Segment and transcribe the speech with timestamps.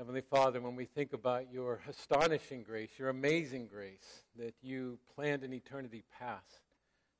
[0.00, 5.44] Heavenly Father, when we think about your astonishing grace, your amazing grace that you planned
[5.44, 6.62] in eternity past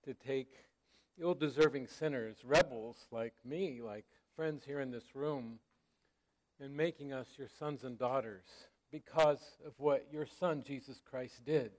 [0.06, 0.48] to take
[1.20, 5.58] ill deserving sinners, rebels like me, like friends here in this room,
[6.58, 8.46] and making us your sons and daughters
[8.90, 11.72] because of what your Son, Jesus Christ, did,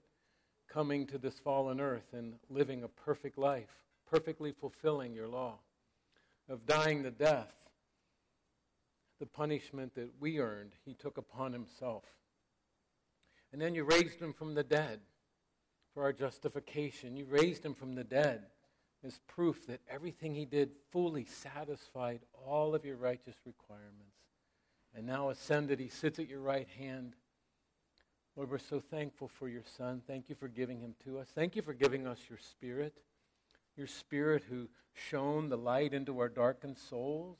[0.72, 3.74] coming to this fallen earth and living a perfect life,
[4.08, 5.58] perfectly fulfilling your law,
[6.48, 7.61] of dying the death
[9.22, 12.02] the punishment that we earned, he took upon himself.
[13.52, 14.98] And then you raised him from the dead
[15.94, 17.14] for our justification.
[17.14, 18.46] You raised him from the dead
[19.06, 24.16] as proof that everything he did fully satisfied all of your righteous requirements.
[24.92, 27.14] And now ascended, he sits at your right hand.
[28.34, 30.02] Lord, we're so thankful for your Son.
[30.04, 31.28] Thank you for giving him to us.
[31.32, 32.94] Thank you for giving us your Spirit,
[33.76, 37.38] your Spirit who shone the light into our darkened souls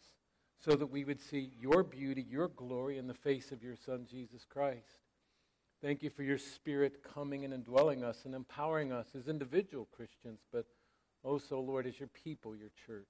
[0.64, 4.06] so that we would see your beauty, your glory in the face of your Son,
[4.08, 5.00] Jesus Christ.
[5.82, 10.38] Thank you for your Spirit coming and indwelling us and empowering us as individual Christians,
[10.52, 10.66] but
[11.24, 13.08] also, Lord, as your people, your church.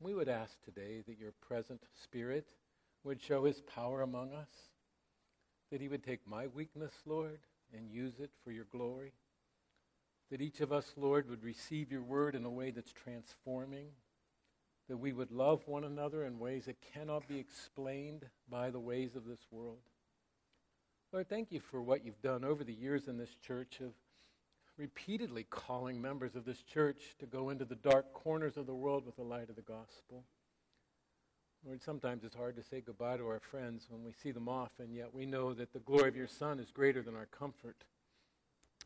[0.00, 2.46] We would ask today that your present Spirit
[3.04, 4.48] would show his power among us,
[5.70, 7.40] that he would take my weakness, Lord,
[7.76, 9.12] and use it for your glory,
[10.30, 13.88] that each of us, Lord, would receive your word in a way that's transforming
[14.88, 19.16] that we would love one another in ways that cannot be explained by the ways
[19.16, 19.78] of this world.
[21.12, 23.92] Lord, thank you for what you've done over the years in this church of
[24.76, 29.04] repeatedly calling members of this church to go into the dark corners of the world
[29.04, 30.24] with the light of the gospel.
[31.66, 34.70] Lord, sometimes it's hard to say goodbye to our friends when we see them off,
[34.78, 37.84] and yet we know that the glory of your Son is greater than our comfort.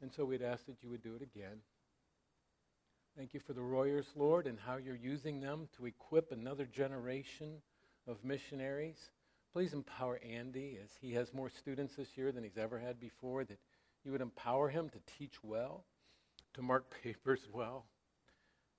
[0.01, 1.59] And so we'd ask that you would do it again.
[3.15, 7.61] Thank you for the Royers, Lord, and how you're using them to equip another generation
[8.09, 9.11] of missionaries.
[9.53, 13.45] Please empower Andy as he has more students this year than he's ever had before,
[13.45, 13.59] that
[14.03, 15.85] you would empower him to teach well,
[16.55, 17.85] to mark papers well.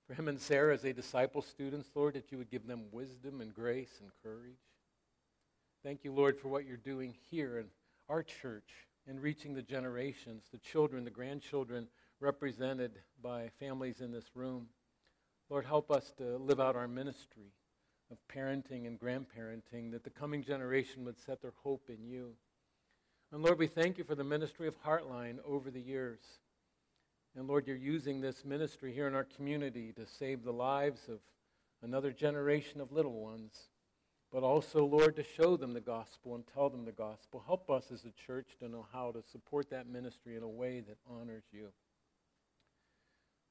[0.08, 3.40] For him and Sarah as they disciple students, Lord, that you would give them wisdom
[3.40, 4.58] and grace and courage.
[5.84, 7.66] Thank you, Lord, for what you're doing here in
[8.08, 11.86] our church in reaching the generations, the children, the grandchildren
[12.20, 12.92] represented
[13.22, 14.68] by families in this room.
[15.50, 17.52] Lord, help us to live out our ministry
[18.10, 22.32] of parenting and grandparenting, that the coming generation would set their hope in you.
[23.32, 26.20] And Lord, we thank you for the ministry of Heartline over the years.
[27.36, 31.18] And Lord, you're using this ministry here in our community to save the lives of
[31.82, 33.54] another generation of little ones,
[34.30, 37.42] but also, Lord, to show them the gospel and tell them the gospel.
[37.46, 40.80] Help us as a church to know how to support that ministry in a way
[40.80, 41.68] that honors you.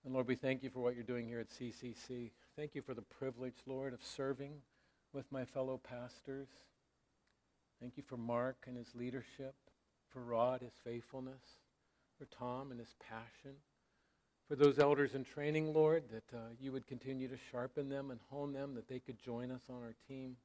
[0.05, 2.31] And Lord, we thank you for what you're doing here at CCC.
[2.57, 4.51] Thank you for the privilege, Lord, of serving
[5.13, 6.49] with my fellow pastors.
[7.79, 9.55] Thank you for Mark and his leadership,
[10.11, 11.41] for Rod, his faithfulness,
[12.19, 13.55] for Tom and his passion,
[14.49, 18.19] for those elders in training, Lord, that uh, you would continue to sharpen them and
[18.29, 20.35] hone them, that they could join us on our team.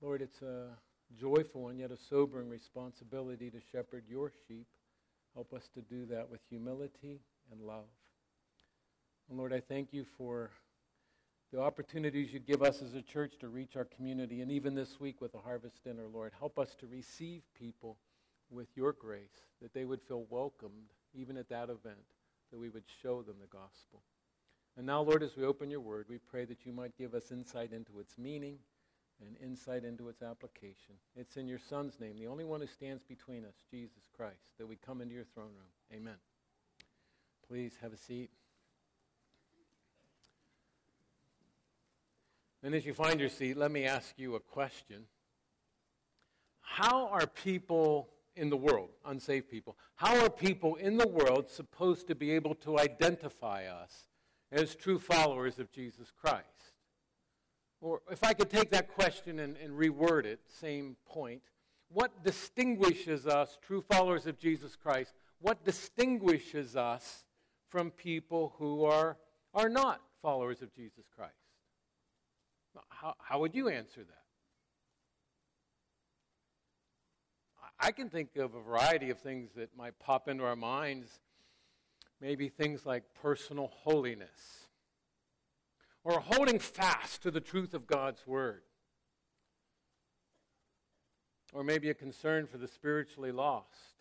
[0.00, 0.68] Lord, it's a
[1.20, 4.66] joyful and yet a sobering responsibility to shepherd your sheep.
[5.34, 7.20] Help us to do that with humility
[7.50, 7.88] and love.
[9.28, 10.50] And Lord, I thank you for
[11.52, 14.40] the opportunities you give us as a church to reach our community.
[14.40, 17.96] And even this week with the harvest dinner, Lord, help us to receive people
[18.50, 22.14] with your grace, that they would feel welcomed even at that event,
[22.50, 24.02] that we would show them the gospel.
[24.76, 27.32] And now, Lord, as we open your word, we pray that you might give us
[27.32, 28.58] insight into its meaning
[29.20, 30.94] and insight into its application.
[31.16, 34.66] It's in your Son's name, the only one who stands between us, Jesus Christ, that
[34.66, 35.72] we come into your throne room.
[35.92, 36.14] Amen.
[37.48, 38.30] Please have a seat.
[42.62, 45.04] And as you find your seat, let me ask you a question.
[46.60, 52.06] How are people in the world, unsaved people, how are people in the world supposed
[52.08, 54.08] to be able to identify us
[54.52, 56.74] as true followers of Jesus Christ?
[57.80, 61.40] Or if I could take that question and, and reword it, same point,
[61.90, 67.24] what distinguishes us, true followers of Jesus Christ, what distinguishes us
[67.68, 69.16] from people who are,
[69.54, 71.32] are not followers of Jesus Christ?
[72.88, 74.14] How, how would you answer that?
[77.80, 81.20] I can think of a variety of things that might pop into our minds.
[82.20, 84.68] Maybe things like personal holiness
[86.02, 88.62] or holding fast to the truth of God's Word.
[91.52, 93.97] Or maybe a concern for the spiritually lost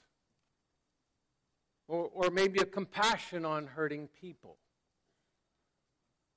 [1.88, 4.57] or, or maybe a compassion on hurting people.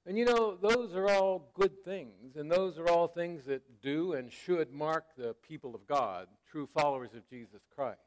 [0.07, 4.15] And you know, those are all good things, and those are all things that do
[4.15, 8.01] and should mark the people of God, true followers of Jesus Christ.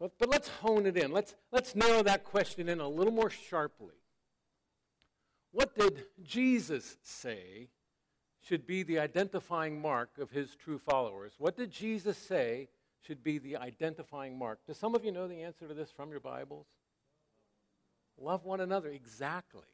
[0.00, 1.12] But, but let's hone it in.
[1.12, 3.94] Let's, let's narrow that question in a little more sharply.
[5.52, 7.68] What did Jesus say
[8.42, 11.34] should be the identifying mark of his true followers?
[11.38, 12.68] What did Jesus say
[13.06, 14.60] should be the identifying mark?
[14.66, 16.66] Do some of you know the answer to this from your Bibles?
[18.18, 19.66] Love one another, exactly.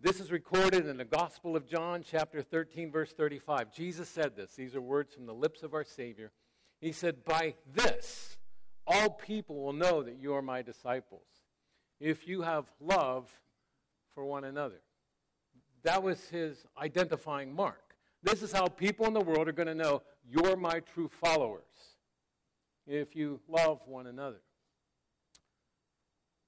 [0.00, 3.72] This is recorded in the Gospel of John, chapter 13, verse 35.
[3.72, 4.54] Jesus said this.
[4.54, 6.32] These are words from the lips of our Savior.
[6.80, 8.36] He said, By this,
[8.86, 11.26] all people will know that you are my disciples,
[11.98, 13.26] if you have love
[14.14, 14.82] for one another.
[15.82, 17.94] That was his identifying mark.
[18.22, 21.62] This is how people in the world are going to know you're my true followers,
[22.86, 24.40] if you love one another.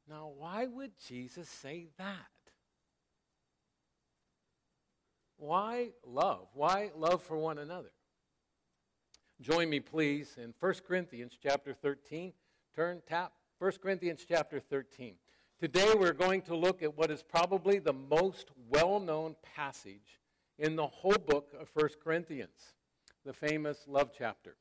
[0.09, 2.17] Now, why would Jesus say that?
[5.37, 6.49] Why love?
[6.55, 7.91] Why love for one another?
[9.41, 12.33] Join me, please, in 1 Corinthians chapter 13.
[12.75, 15.15] Turn, tap, 1 Corinthians chapter 13.
[15.61, 20.21] Today we're going to look at what is probably the most well known passage
[20.59, 22.75] in the whole book of 1 Corinthians,
[23.25, 24.57] the famous love chapter.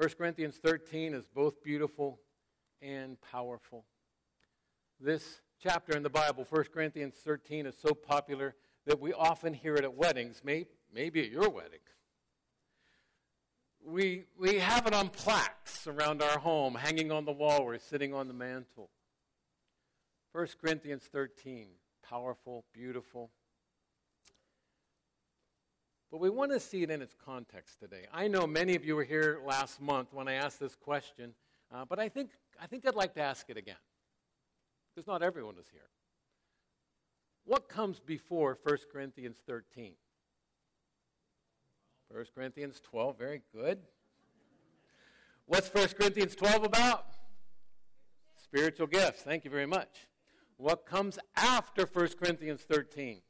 [0.00, 2.20] 1 Corinthians 13 is both beautiful
[2.80, 3.84] and powerful.
[4.98, 8.54] This chapter in the Bible, 1 Corinthians 13, is so popular
[8.86, 11.80] that we often hear it at weddings, may, maybe at your wedding.
[13.84, 18.14] We, we have it on plaques around our home, hanging on the wall or sitting
[18.14, 18.88] on the mantle.
[20.32, 21.66] 1 Corinthians 13,
[22.08, 23.30] powerful, beautiful.
[26.10, 28.06] But we want to see it in its context today.
[28.12, 31.34] I know many of you were here last month when I asked this question,
[31.72, 32.30] uh, but I think,
[32.60, 33.76] I think I'd like to ask it again.
[34.94, 35.88] Because not everyone is here.
[37.44, 39.92] What comes before 1 Corinthians 13?
[42.08, 43.78] 1 Corinthians 12, very good.
[45.46, 47.06] What's 1 Corinthians 12 about?
[48.42, 49.22] Spiritual gifts.
[49.22, 50.08] Thank you very much.
[50.56, 53.22] What comes after 1 Corinthians 13?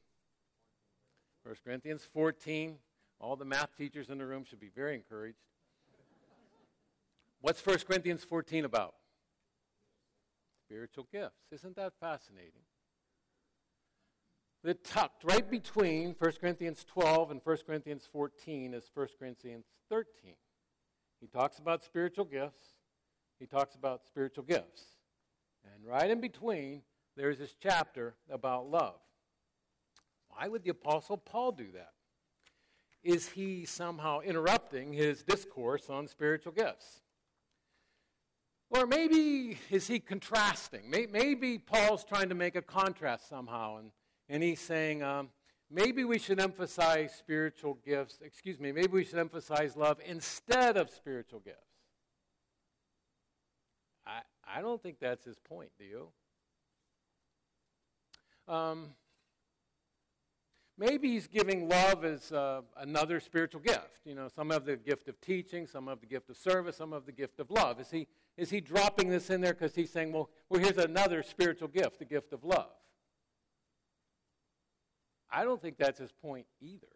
[1.45, 2.77] 1 Corinthians 14.
[3.21, 5.39] All the math teachers in the room should be very encouraged.
[7.41, 8.95] What's 1 Corinthians 14 about?
[10.67, 11.53] Spiritual gifts.
[11.53, 12.63] Isn't that fascinating?
[14.63, 20.35] that tucked right between 1 Corinthians 12 and 1 Corinthians 14 is 1 Corinthians 13.
[21.21, 22.63] He talks about spiritual gifts,
[23.39, 24.83] he talks about spiritual gifts.
[25.65, 26.83] And right in between,
[27.17, 28.99] there's this chapter about love.
[30.31, 31.93] Why would the Apostle Paul do that?
[33.03, 37.00] Is he somehow interrupting his discourse on spiritual gifts?
[38.71, 40.91] Or maybe is he contrasting?
[40.91, 43.91] Maybe Paul's trying to make a contrast somehow and
[44.31, 45.29] and he's saying, um,
[45.69, 50.88] maybe we should emphasize spiritual gifts, excuse me, maybe we should emphasize love instead of
[50.88, 51.59] spiritual gifts.
[54.06, 56.09] I, I don't think that's his point, do you?
[58.47, 58.91] Um,
[60.81, 64.00] maybe he's giving love as uh, another spiritual gift.
[64.05, 66.93] You know, some have the gift of teaching, some have the gift of service, some
[66.93, 67.79] have the gift of love.
[67.79, 71.23] Is he, is he dropping this in there because he's saying, well, well, here's another
[71.23, 72.71] spiritual gift, the gift of love?
[75.31, 76.88] I don't think that's his point either.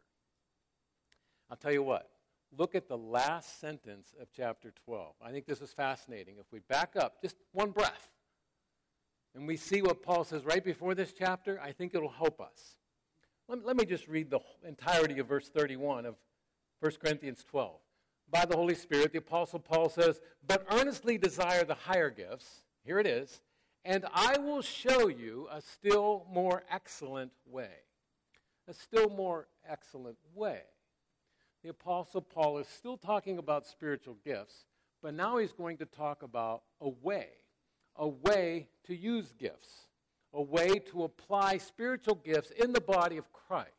[1.50, 2.08] I'll tell you what.
[2.56, 5.14] Look at the last sentence of chapter 12.
[5.22, 6.36] I think this is fascinating.
[6.38, 8.10] If we back up just one breath
[9.34, 12.79] and we see what Paul says right before this chapter, I think it'll help us.
[13.48, 16.17] Let, let me just read the entirety of verse 31 of
[16.81, 17.72] 1 Corinthians 12.
[18.31, 22.65] By the Holy Spirit, the Apostle Paul says, But earnestly desire the higher gifts.
[22.84, 23.41] Here it is.
[23.84, 27.70] And I will show you a still more excellent way
[28.69, 30.60] a still more excellent way.
[31.63, 34.67] The Apostle Paul is still talking about spiritual gifts,
[35.03, 37.29] but now he's going to talk about a way,
[37.96, 39.86] a way to use gifts,
[40.34, 43.70] a way to apply spiritual gifts in the body of Christ.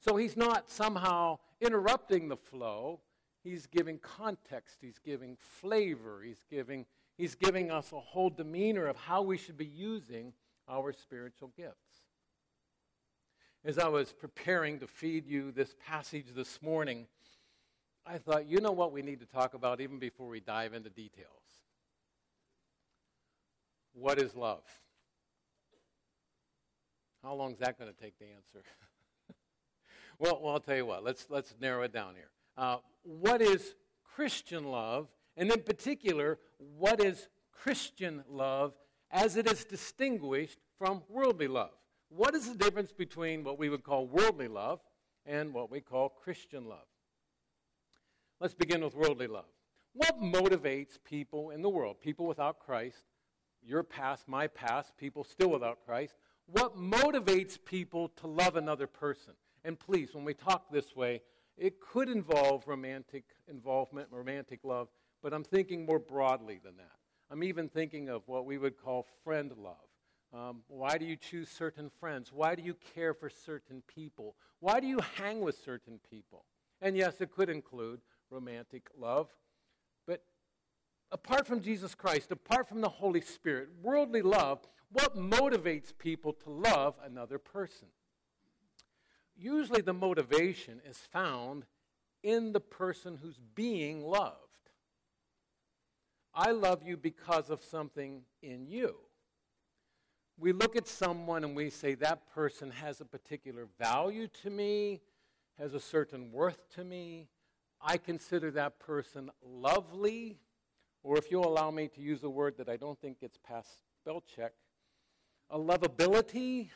[0.00, 3.00] So he's not somehow interrupting the flow.
[3.42, 6.86] He's giving context, he's giving flavor, he's giving,
[7.16, 10.32] he's giving us a whole demeanor of how we should be using
[10.68, 11.88] our spiritual gifts
[13.64, 17.06] as I was preparing to feed you this passage this morning,
[18.06, 20.90] I thought, you know what we need to talk about even before we dive into
[20.90, 21.28] details?
[23.92, 24.62] What is love?
[27.28, 28.66] How long is that going to take to answer?
[30.18, 31.04] well, well, I'll tell you what.
[31.04, 32.30] Let's let's narrow it down here.
[32.56, 38.72] Uh, what is Christian love, and in particular, what is Christian love
[39.10, 41.74] as it is distinguished from worldly love?
[42.08, 44.80] What is the difference between what we would call worldly love
[45.26, 46.88] and what we call Christian love?
[48.40, 49.52] Let's begin with worldly love.
[49.92, 53.02] What motivates people in the world, people without Christ,
[53.62, 56.14] your past, my past, people still without Christ?
[56.50, 59.34] What motivates people to love another person?
[59.64, 61.20] And please, when we talk this way,
[61.58, 64.88] it could involve romantic involvement, romantic love,
[65.22, 66.96] but I'm thinking more broadly than that.
[67.30, 69.74] I'm even thinking of what we would call friend love.
[70.32, 72.32] Um, why do you choose certain friends?
[72.32, 74.34] Why do you care for certain people?
[74.60, 76.46] Why do you hang with certain people?
[76.80, 78.00] And yes, it could include
[78.30, 79.28] romantic love.
[80.06, 80.22] But
[81.12, 86.50] apart from Jesus Christ, apart from the Holy Spirit, worldly love, what motivates people to
[86.50, 87.88] love another person?
[89.36, 91.64] Usually the motivation is found
[92.22, 94.36] in the person who's being loved.
[96.34, 98.96] I love you because of something in you.
[100.38, 105.00] We look at someone and we say, that person has a particular value to me,
[105.58, 107.28] has a certain worth to me,
[107.80, 110.38] I consider that person lovely,
[111.02, 113.68] or if you'll allow me to use a word that I don't think gets past
[114.00, 114.52] spell check,
[115.50, 116.70] a lovability.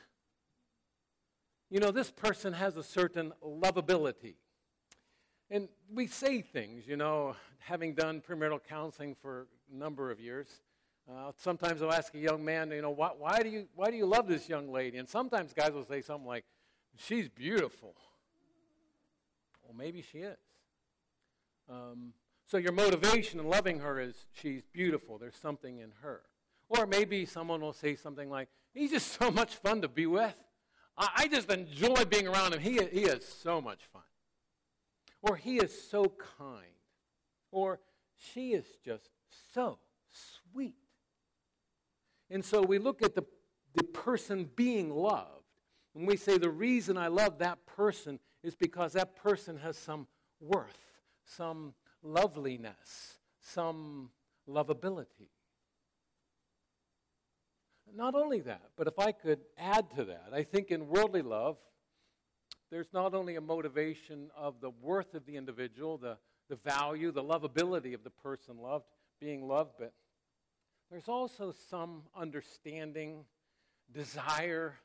[1.71, 4.35] You know, this person has a certain lovability.
[5.51, 10.49] And we say things, you know, having done premarital counseling for a number of years.
[11.11, 13.97] Uh, sometimes I'll ask a young man, you know, why, why, do you, why do
[13.97, 14.99] you love this young lady?
[14.99, 16.45] And sometimes guys will say something like,
[16.97, 17.95] she's beautiful.
[19.63, 20.39] Well, maybe she is.
[21.69, 22.13] Um,
[22.47, 25.19] so your motivation in loving her is she's beautiful.
[25.19, 26.23] There's something in her.
[26.79, 30.35] Or maybe someone will say something like, he's just so much fun to be with.
[30.97, 32.61] I, I just enjoy being around him.
[32.61, 34.03] He, he is so much fun.
[35.23, 36.65] Or he is so kind.
[37.51, 37.81] Or
[38.17, 39.11] she is just
[39.53, 39.79] so
[40.53, 40.77] sweet.
[42.31, 43.25] And so we look at the,
[43.75, 45.45] the person being loved,
[45.95, 50.07] and we say the reason I love that person is because that person has some
[50.41, 50.93] worth
[51.25, 54.11] some loveliness, some
[54.49, 55.29] lovability.
[57.95, 61.59] Not only that, but if I could add to that, I think in worldly love,
[62.71, 66.17] there's not only a motivation of the worth of the individual, the,
[66.49, 68.87] the value, the lovability of the person loved,
[69.21, 69.93] being loved, but
[70.91, 73.25] there's also some understanding,
[73.93, 74.79] desire,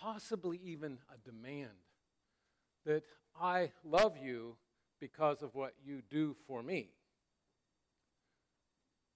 [0.00, 1.68] possibly even a demand
[2.86, 3.04] that
[3.38, 4.56] I love you
[4.98, 6.90] because of what you do for me.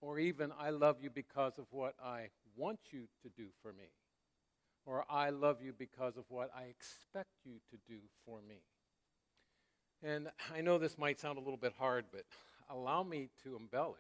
[0.00, 3.88] Or even, I love you because of what I want you to do for me.
[4.86, 8.56] Or I love you because of what I expect you to do for me.
[10.02, 12.24] And I know this might sound a little bit hard, but
[12.68, 13.98] allow me to embellish.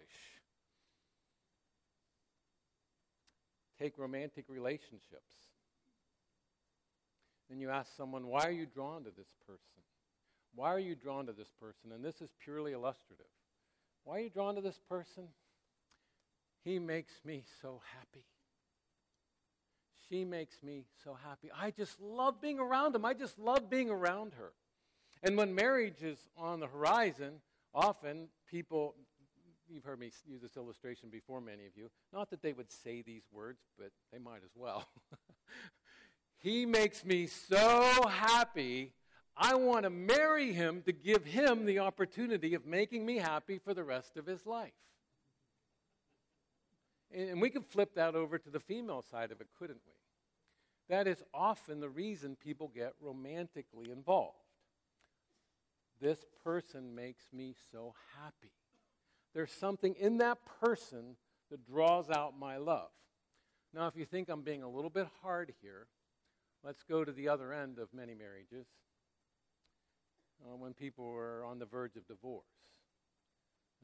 [3.78, 5.32] Take romantic relationships.
[7.50, 9.82] And you ask someone, why are you drawn to this person?
[10.54, 11.92] Why are you drawn to this person?
[11.92, 13.26] And this is purely illustrative.
[14.04, 15.28] Why are you drawn to this person?
[16.62, 18.24] He makes me so happy.
[20.14, 21.50] She makes me so happy.
[21.60, 23.04] I just love being around him.
[23.04, 24.52] I just love being around her.
[25.24, 27.40] And when marriage is on the horizon,
[27.74, 28.94] often people,
[29.68, 31.90] you've heard me use this illustration before, many of you.
[32.12, 34.86] Not that they would say these words, but they might as well.
[36.38, 38.92] he makes me so happy
[39.36, 43.74] I want to marry him to give him the opportunity of making me happy for
[43.74, 44.70] the rest of his life.
[47.12, 50.03] And we could flip that over to the female side of it, couldn't we?
[50.88, 54.36] That is often the reason people get romantically involved.
[56.00, 58.52] This person makes me so happy.
[59.34, 61.16] There's something in that person
[61.50, 62.90] that draws out my love.
[63.72, 65.86] Now, if you think I'm being a little bit hard here,
[66.62, 68.66] let's go to the other end of many marriages
[70.44, 72.44] uh, when people are on the verge of divorce.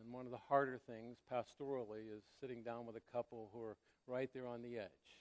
[0.03, 3.77] And one of the harder things pastorally is sitting down with a couple who are
[4.07, 5.21] right there on the edge.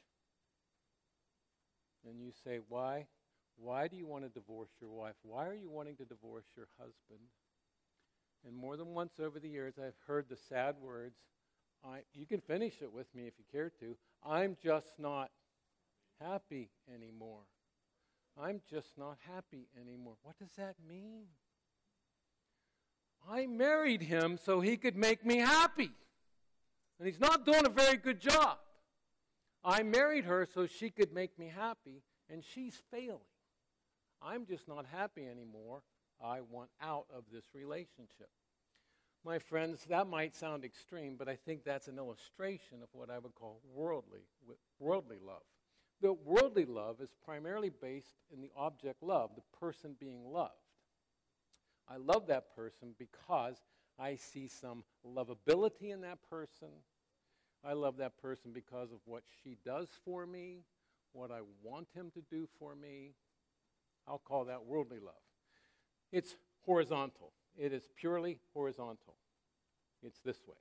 [2.07, 3.07] And you say, Why?
[3.57, 5.15] Why do you want to divorce your wife?
[5.23, 7.27] Why are you wanting to divorce your husband?
[8.47, 11.17] And more than once over the years, I've heard the sad words,
[11.83, 13.97] I, you can finish it with me if you care to.
[14.25, 15.29] I'm just not
[16.21, 17.43] happy anymore.
[18.41, 20.15] I'm just not happy anymore.
[20.23, 21.25] What does that mean?
[23.29, 25.91] I married him so he could make me happy.
[26.97, 28.57] And he's not doing a very good job.
[29.63, 33.19] I married her so she could make me happy, and she's failing.
[34.21, 35.81] I'm just not happy anymore.
[36.23, 38.29] I want out of this relationship.
[39.25, 43.19] My friends, that might sound extreme, but I think that's an illustration of what I
[43.19, 44.21] would call worldly,
[44.79, 45.43] worldly love.
[46.01, 50.53] The worldly love is primarily based in the object love, the person being loved.
[51.89, 53.57] I love that person because
[53.97, 56.69] I see some lovability in that person.
[57.63, 60.63] I love that person because of what she does for me,
[61.13, 63.13] what I want him to do for me.
[64.07, 65.13] I'll call that worldly love.
[66.11, 66.35] It's
[66.65, 69.15] horizontal, it is purely horizontal.
[70.01, 70.55] It's this way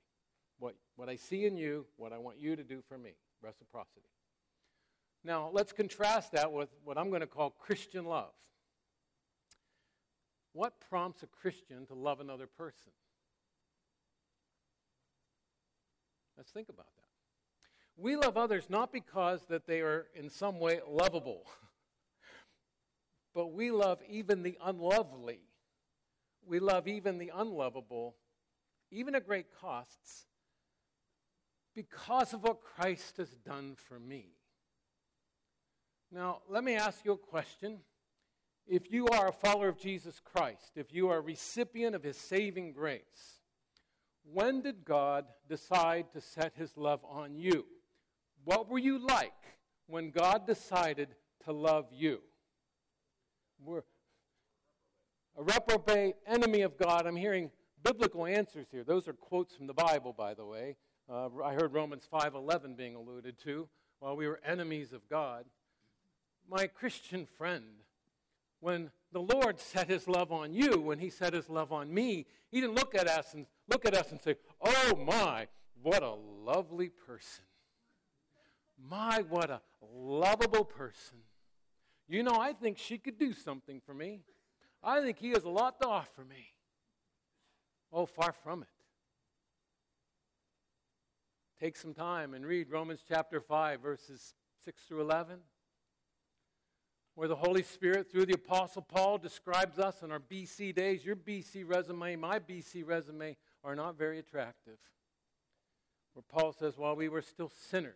[0.59, 3.13] what, what I see in you, what I want you to do for me,
[3.43, 4.09] reciprocity.
[5.25, 8.33] Now, let's contrast that with what I'm going to call Christian love.
[10.53, 12.93] What prompts a Christian to love another person?
[16.39, 18.01] Let's think about that.
[18.01, 21.43] We love others not because that they are in some way lovable,
[23.35, 25.41] but we love even the unlovely.
[26.47, 28.15] We love even the unlovable,
[28.93, 30.27] even at great costs,
[31.75, 34.29] because of what Christ has done for me.
[36.13, 37.79] Now, let me ask you a question.
[38.65, 42.17] If you are a follower of Jesus Christ, if you are a recipient of his
[42.17, 43.38] saving grace,
[44.33, 47.67] when did God decide to set his love on you?
[48.45, 49.33] What were you like
[49.87, 51.09] when God decided
[51.45, 52.21] to love you?
[53.65, 53.83] We're
[55.37, 57.07] a reprobate enemy of God.
[57.07, 57.51] I'm hearing
[57.83, 58.85] biblical answers here.
[58.85, 60.77] Those are quotes from the Bible, by the way.
[61.09, 63.69] Uh, I heard Romans 5:11 being alluded to.
[64.01, 65.45] While we were enemies of God,
[66.49, 67.65] my Christian friend,
[68.61, 72.27] when the Lord set His love on you, when He set His love on me,
[72.51, 75.47] He didn't look at us and look at us and say, "Oh my,
[75.83, 77.45] what a lovely person!
[78.91, 79.61] My, what a
[79.95, 81.19] lovable person!
[82.09, 84.21] You know, I think she could do something for me.
[84.83, 86.53] I think He has a lot to offer me."
[87.93, 88.69] Oh, far from it.
[91.61, 94.35] Take some time and read Romans chapter 5, verses
[94.65, 95.39] 6 through 11,
[97.17, 101.05] where the Holy Spirit, through the Apostle Paul, describes us in our BC days.
[101.05, 104.79] Your BC resume, my BC resume, are not very attractive.
[106.15, 107.95] Where Paul says, while we were still sinners,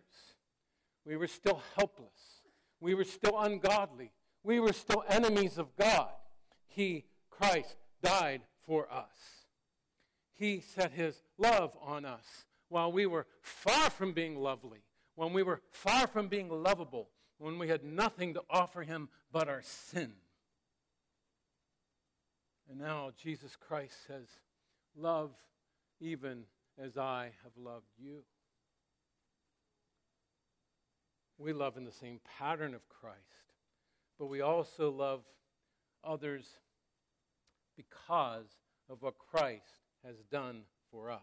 [1.04, 2.42] we were still helpless,
[2.80, 6.10] we were still ungodly, we were still enemies of God,
[6.66, 9.46] He, Christ, died for us.
[10.34, 14.80] He set His love on us while we were far from being lovely,
[15.14, 19.48] when we were far from being lovable, when we had nothing to offer him but
[19.48, 20.12] our sin.
[22.70, 24.28] And now Jesus Christ says,
[24.96, 25.32] Love
[26.02, 26.42] even
[26.82, 28.24] as I have loved you.
[31.38, 33.18] We love in the same pattern of Christ,
[34.18, 35.22] but we also love
[36.04, 36.46] others
[37.76, 38.46] because
[38.90, 41.20] of what Christ has done for us.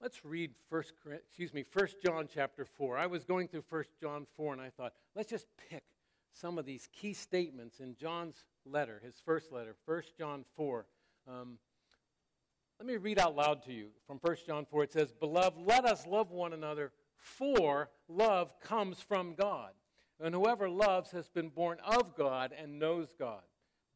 [0.00, 2.98] Let's read first excuse me, First John chapter 4.
[2.98, 5.82] I was going through First John 4 and I thought, let's just pick
[6.32, 10.84] some of these key statements in John's letter, his first letter, First John 4.
[11.26, 11.58] Um,
[12.78, 14.84] let me read out loud to you from First John 4.
[14.84, 19.70] It says, Beloved, let us love one another, for love comes from God.
[20.20, 23.42] And whoever loves has been born of God and knows God.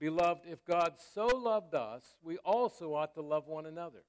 [0.01, 4.05] Beloved, if God so loved us, we also ought to love one another.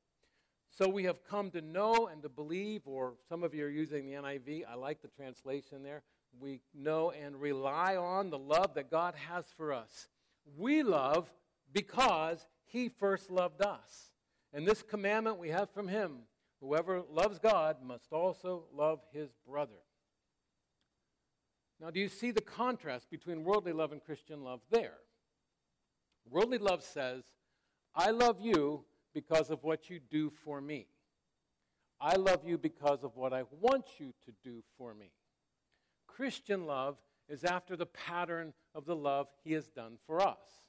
[0.69, 4.05] So we have come to know and to believe, or some of you are using
[4.05, 4.63] the NIV.
[4.69, 6.03] I like the translation there.
[6.39, 10.07] We know and rely on the love that God has for us.
[10.57, 11.29] We love
[11.73, 14.11] because He first loved us.
[14.53, 16.21] And this commandment we have from Him
[16.61, 19.81] whoever loves God must also love his brother.
[21.79, 24.97] Now, do you see the contrast between worldly love and Christian love there?
[26.29, 27.23] Worldly love says,
[27.95, 30.87] I love you because of what you do for me.
[32.01, 35.11] I love you because of what I want you to do for me.
[36.07, 36.97] Christian love
[37.29, 40.68] is after the pattern of the love he has done for us.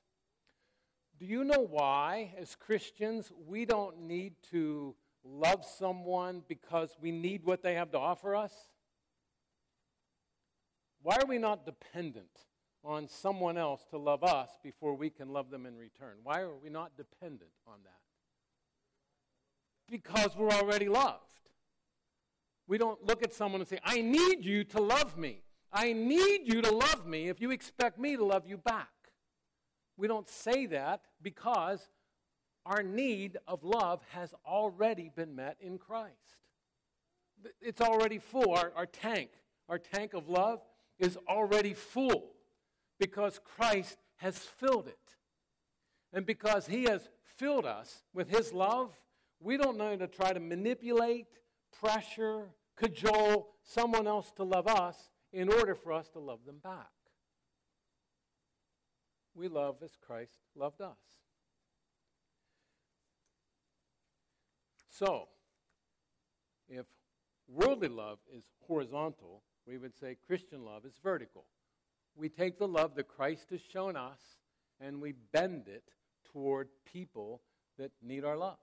[1.20, 7.44] Do you know why, as Christians, we don't need to love someone because we need
[7.44, 8.52] what they have to offer us?
[11.02, 12.26] Why are we not dependent
[12.82, 16.16] on someone else to love us before we can love them in return?
[16.24, 18.00] Why are we not dependent on that?
[19.90, 21.18] because we're already loved.
[22.66, 25.42] We don't look at someone and say, I need you to love me.
[25.72, 28.88] I need you to love me if you expect me to love you back.
[30.00, 31.86] We don't say that because
[32.64, 36.14] our need of love has already been met in Christ.
[37.60, 38.54] It's already full.
[38.54, 39.28] Our, our tank,
[39.68, 40.62] our tank of love
[40.98, 42.30] is already full
[42.98, 44.98] because Christ has filled it.
[46.14, 48.98] And because he has filled us with his love,
[49.38, 51.26] we don't know to try to manipulate,
[51.78, 54.96] pressure, cajole someone else to love us
[55.30, 56.88] in order for us to love them back.
[59.34, 60.98] We love as Christ loved us.
[64.90, 65.28] So,
[66.68, 66.84] if
[67.48, 71.46] worldly love is horizontal, we would say Christian love is vertical.
[72.16, 74.18] We take the love that Christ has shown us
[74.80, 75.84] and we bend it
[76.32, 77.40] toward people
[77.78, 78.58] that need our love.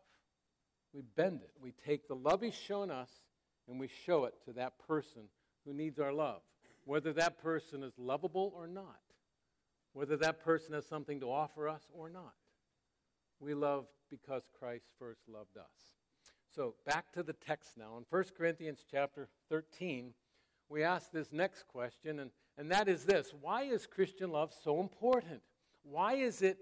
[0.93, 1.51] We bend it.
[1.61, 3.09] We take the love He's shown us
[3.67, 5.23] and we show it to that person
[5.65, 6.41] who needs our love,
[6.85, 8.99] whether that person is lovable or not,
[9.97, 12.35] whether that person has something to offer us or not.
[13.39, 15.95] We love because Christ first loved us.
[16.55, 17.97] So back to the text now.
[17.97, 20.13] In 1 Corinthians chapter 13,
[20.69, 22.29] we ask this next question, and,
[22.59, 25.41] and that is this Why is Christian love so important?
[25.81, 26.59] Why is it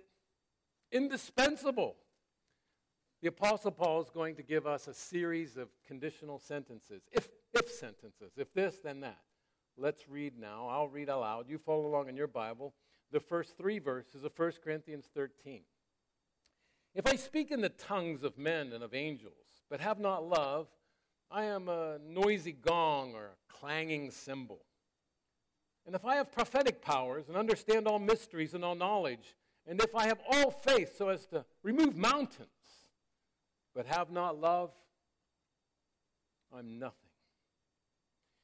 [0.94, 1.98] indispensable?
[3.22, 7.70] The Apostle Paul is going to give us a series of conditional sentences, if, if
[7.70, 9.20] sentences, if this, then that.
[9.78, 10.70] Let's read now.
[10.70, 11.50] I'll read aloud.
[11.50, 12.74] You follow along in your Bible.
[13.12, 15.62] The first three verses of 1 Corinthians 13.
[16.94, 19.34] If I speak in the tongues of men and of angels,
[19.70, 20.68] but have not love,
[21.30, 24.62] I am a noisy gong or a clanging cymbal.
[25.86, 29.36] And if I have prophetic powers and understand all mysteries and all knowledge,
[29.68, 32.50] and if I have all faith so as to remove mountains,
[33.76, 34.72] but have not love,
[36.58, 36.96] I'm nothing.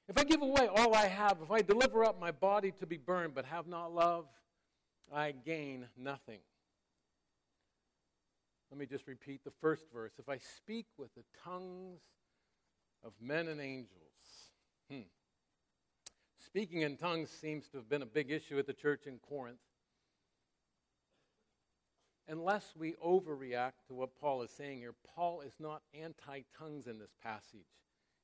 [0.10, 2.97] If I give away all I have, if I deliver up my body to be
[2.97, 4.26] burned, but have not love,
[5.13, 6.39] I gain nothing.
[8.71, 10.13] Let me just repeat the first verse.
[10.17, 12.00] If I speak with the tongues
[13.04, 13.89] of men and angels,
[14.89, 15.02] hmm.
[16.45, 19.60] Speaking in tongues seems to have been a big issue at the church in Corinth.
[22.28, 26.97] Unless we overreact to what Paul is saying here, Paul is not anti tongues in
[26.97, 27.67] this passage.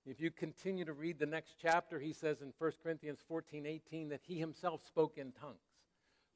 [0.05, 4.09] If you continue to read the next chapter, he says in 1 Corinthians 14 18
[4.09, 5.66] that he himself spoke in tongues.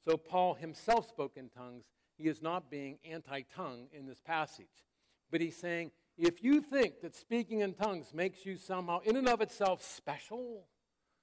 [0.04, 1.84] So Paul himself spoke in tongues.
[2.16, 4.84] He is not being anti tongue in this passage.
[5.30, 9.28] But he's saying, if you think that speaking in tongues makes you somehow, in and
[9.28, 10.66] of itself, special,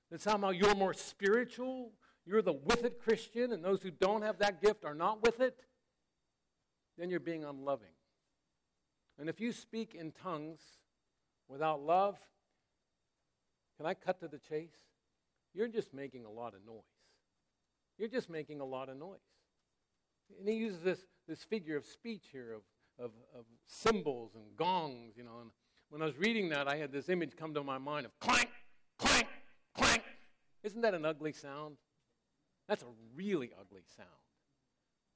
[0.10, 1.92] that somehow you're more spiritual,
[2.26, 5.39] you're the with it Christian, and those who don't have that gift are not with
[5.42, 5.60] it,
[6.98, 7.88] then you're being unloving.
[9.20, 10.62] And if you speak in tongues
[11.48, 12.18] without love,
[13.78, 14.76] can I cut to the chase?
[15.54, 16.84] You're just making a lot of noise.
[18.00, 19.20] You're just making a lot of noise.
[20.40, 22.62] And he uses this, this figure of speech here of,
[23.06, 23.46] of, of
[24.36, 25.40] and gongs, you know.
[25.42, 25.52] And
[25.90, 28.50] when I was reading that, I had this image come to my mind of clank,
[28.98, 29.28] clank,
[29.76, 30.04] clank.
[30.64, 31.76] Isn't that an ugly sound?
[32.68, 34.08] That's a really ugly sound.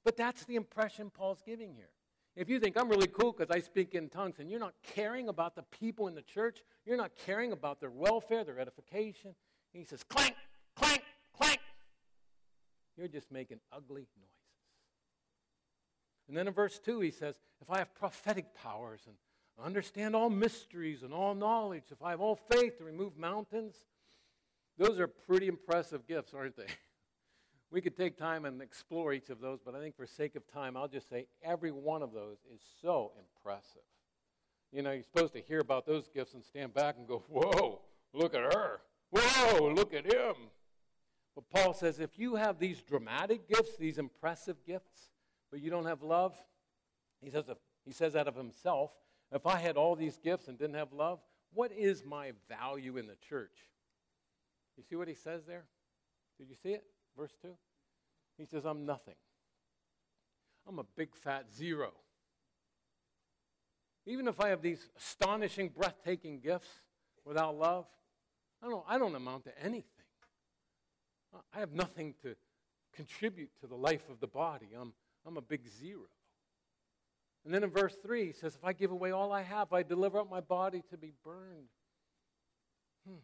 [0.04, 1.90] But that's the impression Paul's giving here.
[2.36, 5.28] If you think I'm really cool because I speak in tongues and you're not caring
[5.28, 9.34] about the people in the church, you're not caring about their welfare, their edification,
[9.72, 10.34] he says, clank,
[10.74, 11.02] clank.
[12.96, 14.34] You're just making ugly noises.
[16.28, 19.16] And then in verse 2, he says, If I have prophetic powers and
[19.64, 23.74] understand all mysteries and all knowledge, if I have all faith to remove mountains,
[24.78, 26.66] those are pretty impressive gifts, aren't they?
[27.70, 30.46] We could take time and explore each of those, but I think for sake of
[30.46, 33.82] time, I'll just say every one of those is so impressive.
[34.70, 37.80] You know, you're supposed to hear about those gifts and stand back and go, Whoa,
[38.12, 38.80] look at her.
[39.10, 40.34] Whoa, look at him.
[41.34, 45.10] But Paul says if you have these dramatic gifts, these impressive gifts,
[45.50, 46.34] but you don't have love,
[47.20, 48.90] he says, if, he says that of himself.
[49.32, 51.20] If I had all these gifts and didn't have love,
[51.52, 53.56] what is my value in the church?
[54.76, 55.64] You see what he says there?
[56.38, 56.84] Did you see it?
[57.16, 57.48] Verse 2.
[58.38, 59.14] He says, I'm nothing.
[60.68, 61.92] I'm a big fat zero.
[64.06, 66.68] Even if I have these astonishing, breathtaking gifts
[67.24, 67.86] without love,
[68.62, 69.93] I don't, I don't amount to anything.
[71.54, 72.34] I have nothing to
[72.94, 74.68] contribute to the life of the body.
[74.78, 74.92] I'm,
[75.26, 76.08] I'm a big zero.
[77.44, 79.82] And then in verse 3, he says, If I give away all I have, I
[79.82, 81.68] deliver up my body to be burned.
[83.06, 83.18] Hmm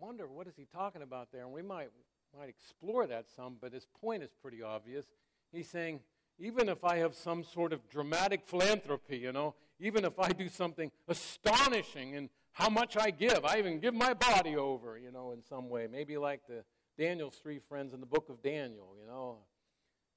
[0.00, 1.90] wonder what is he talking about there, and we might
[2.36, 5.04] might explore that some, but his point is pretty obvious.
[5.52, 5.98] He's saying,
[6.38, 10.48] even if I have some sort of dramatic philanthropy, you know, even if I do
[10.48, 15.32] something astonishing in how much I give, I even give my body over, you know,
[15.32, 16.64] in some way, maybe like the
[16.98, 19.38] Daniel's three friends in the book of Daniel, you know.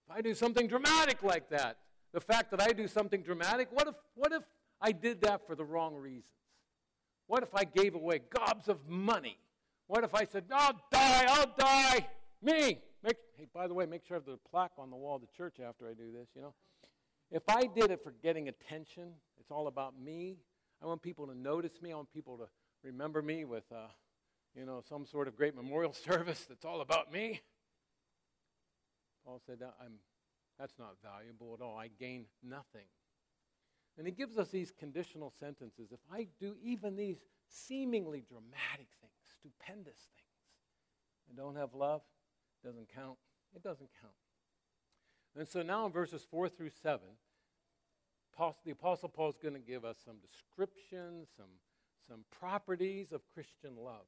[0.08, 1.78] If I do something dramatic like that,
[2.12, 4.44] the fact that I do something dramatic, what if, what if
[4.82, 6.26] I did that for the wrong reasons?
[7.28, 9.38] What if I gave away gobs of money
[9.88, 12.08] what if I said, I'll die, I'll die,
[12.42, 12.80] me?
[13.04, 15.22] Make, hey, by the way, make sure I have the plaque on the wall of
[15.22, 16.54] the church after I do this, you know.
[17.32, 20.38] If I did it for getting attention, it's all about me,
[20.84, 21.94] I want people to notice me.
[21.94, 22.48] I want people to
[22.84, 23.88] remember me with, uh,
[24.54, 27.40] you know, some sort of great memorial service that's all about me.
[29.26, 29.94] Paul said, I'm,
[30.60, 31.78] that's not valuable at all.
[31.78, 32.88] I gain nothing.
[33.98, 35.92] And he gives us these conditional sentences.
[35.92, 42.02] If I do even these seemingly dramatic things, stupendous things, and don't have love,
[42.62, 43.18] it doesn't count.
[43.56, 44.14] It doesn't count.
[45.38, 47.00] And so now in verses 4 through 7,
[48.66, 51.46] the Apostle Paul is going to give us some descriptions, some,
[52.08, 54.06] some properties of Christian love.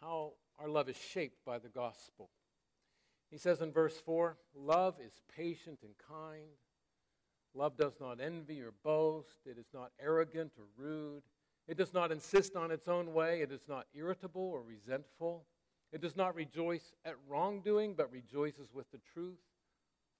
[0.00, 2.30] How our love is shaped by the gospel.
[3.30, 6.48] He says in verse 4 Love is patient and kind.
[7.54, 9.40] Love does not envy or boast.
[9.44, 11.22] It is not arrogant or rude.
[11.66, 13.42] It does not insist on its own way.
[13.42, 15.44] It is not irritable or resentful.
[15.92, 19.38] It does not rejoice at wrongdoing, but rejoices with the truth.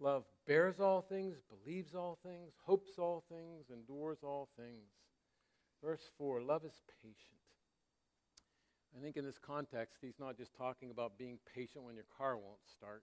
[0.01, 4.89] Love bears all things, believes all things, hopes all things, endures all things.
[5.85, 7.41] Verse 4 love is patient.
[8.97, 12.37] I think in this context, he's not just talking about being patient when your car
[12.37, 13.03] won't start.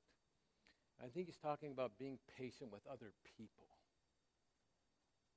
[1.02, 3.68] I think he's talking about being patient with other people.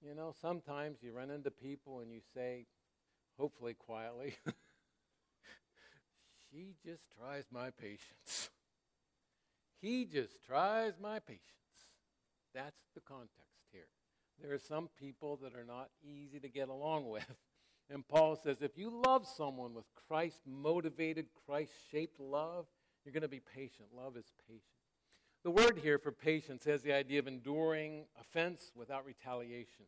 [0.02, 2.66] You know, sometimes you run into people and you say,
[3.38, 4.34] hopefully quietly,
[6.50, 8.49] she just tries my patience.
[9.80, 11.44] He just tries my patience.
[12.54, 13.88] That's the context here.
[14.42, 17.24] There are some people that are not easy to get along with.
[17.88, 22.66] And Paul says if you love someone with Christ motivated, Christ shaped love,
[23.04, 23.88] you're going to be patient.
[23.94, 24.62] Love is patient.
[25.42, 29.86] The word here for patience has the idea of enduring offense without retaliation.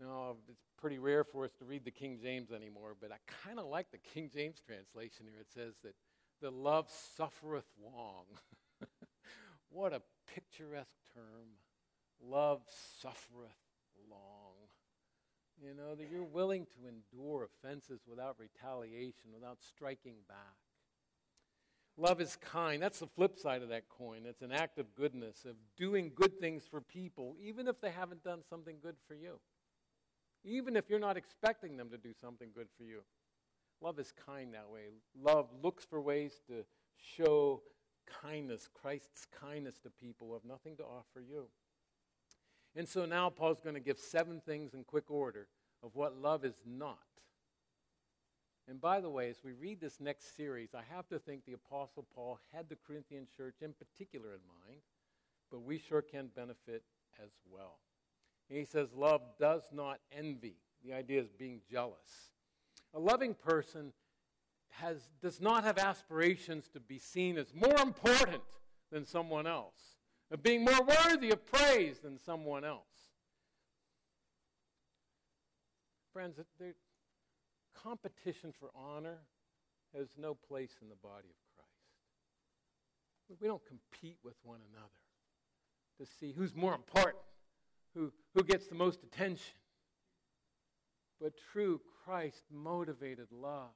[0.00, 3.58] Now, it's pretty rare for us to read the King James anymore, but I kind
[3.58, 5.40] of like the King James translation here.
[5.40, 5.94] It says that
[6.40, 8.24] the love suffereth long.
[9.70, 10.02] what a
[10.32, 11.56] picturesque term.
[12.22, 12.62] Love
[13.00, 13.50] suffereth
[14.10, 14.54] long.
[15.62, 20.56] You know, that you're willing to endure offenses without retaliation, without striking back.
[21.96, 22.80] Love is kind.
[22.80, 24.20] That's the flip side of that coin.
[24.24, 28.22] It's an act of goodness, of doing good things for people, even if they haven't
[28.22, 29.40] done something good for you.
[30.44, 33.00] Even if you're not expecting them to do something good for you.
[33.80, 34.90] Love is kind that way.
[35.20, 36.64] Love looks for ways to
[37.16, 37.62] show
[38.22, 41.44] kindness, Christ's kindness to people who have nothing to offer you.
[42.76, 45.48] And so now Paul's going to give seven things in quick order
[45.82, 46.98] of what love is not.
[48.68, 51.54] And by the way, as we read this next series, I have to think the
[51.54, 54.80] Apostle Paul had the Corinthian church in particular in mind,
[55.50, 56.82] but we sure can benefit
[57.22, 57.78] as well.
[58.50, 60.56] And he says, Love does not envy.
[60.84, 62.32] The idea is being jealous.
[62.94, 63.92] A loving person
[64.80, 68.42] has, does not have aspirations to be seen as more important
[68.90, 69.96] than someone else,
[70.30, 72.82] of being more worthy of praise than someone else.
[76.12, 76.38] Friends,
[77.74, 79.18] competition for honor
[79.96, 83.40] has no place in the body of Christ.
[83.40, 84.88] We don't compete with one another
[85.98, 87.22] to see who's more important,
[87.94, 89.54] who, who gets the most attention.
[91.20, 93.74] But true Christ motivated love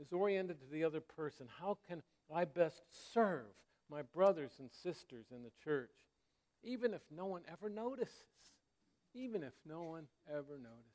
[0.00, 1.46] is oriented to the other person.
[1.60, 2.02] How can
[2.34, 2.82] I best
[3.12, 3.46] serve
[3.90, 5.90] my brothers and sisters in the church,
[6.62, 8.14] even if no one ever notices?
[9.14, 10.90] Even if no one ever notices.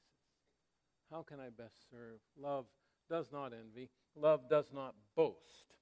[1.11, 2.19] How can I best serve?
[2.39, 2.65] Love
[3.09, 5.75] does not envy, love does not boast.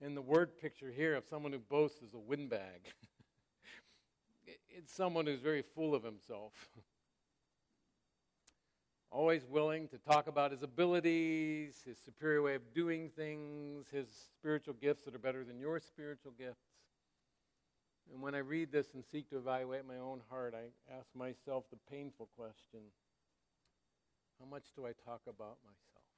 [0.00, 2.82] And the word picture here of someone who boasts is a windbag.
[4.70, 6.52] it's someone who's very full of himself.
[9.12, 14.74] always willing to talk about his abilities, his superior way of doing things, his spiritual
[14.80, 16.64] gifts that are better than your spiritual gifts.
[18.12, 21.64] And when I read this and seek to evaluate my own heart, I ask myself
[21.70, 22.80] the painful question
[24.40, 26.08] how much do I talk about myself?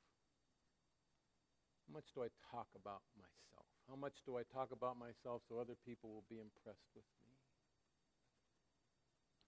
[1.85, 3.69] How much do I talk about myself?
[3.91, 7.34] How much do I talk about myself so other people will be impressed with me?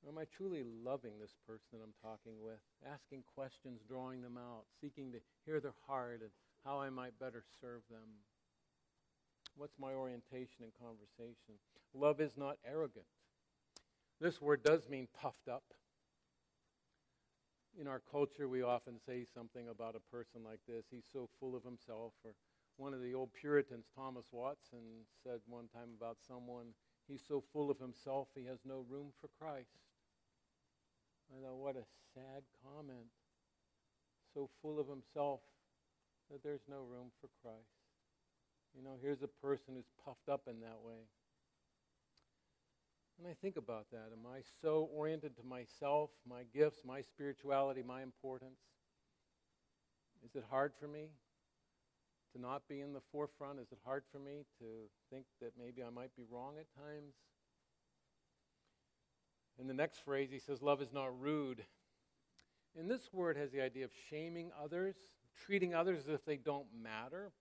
[0.08, 5.10] Am I truly loving this person I'm talking with, asking questions, drawing them out, seeking
[5.10, 6.30] to hear their heart and
[6.64, 8.22] how I might better serve them?
[9.56, 11.58] What's my orientation in conversation?
[11.92, 13.06] Love is not arrogant.
[14.20, 15.64] This word does mean puffed up.
[17.78, 20.84] In our culture, we often say something about a person like this.
[20.88, 22.12] He's so full of himself.
[22.24, 22.32] Or
[22.76, 26.66] one of the old Puritans, Thomas Watson, said one time about someone,
[27.08, 29.80] he's so full of himself, he has no room for Christ.
[31.34, 31.84] I know what a
[32.14, 33.10] sad comment.
[34.34, 35.40] So full of himself
[36.30, 37.86] that there's no room for Christ.
[38.76, 41.08] You know, here's a person who's puffed up in that way.
[43.18, 44.12] And I think about that.
[44.12, 48.60] Am I so oriented to myself, my gifts, my spirituality, my importance?
[50.24, 51.08] Is it hard for me
[52.34, 53.58] to not be in the forefront?
[53.58, 54.66] Is it hard for me to
[55.10, 57.14] think that maybe I might be wrong at times?
[59.60, 61.64] In the next phrase, he says, Love is not rude.
[62.78, 64.96] And this word has the idea of shaming others,
[65.46, 67.32] treating others as if they don't matter.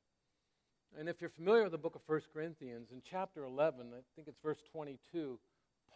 [0.98, 4.30] And if you're familiar with the book of 1 Corinthians, in chapter 11, I think
[4.30, 5.38] it's verse 22,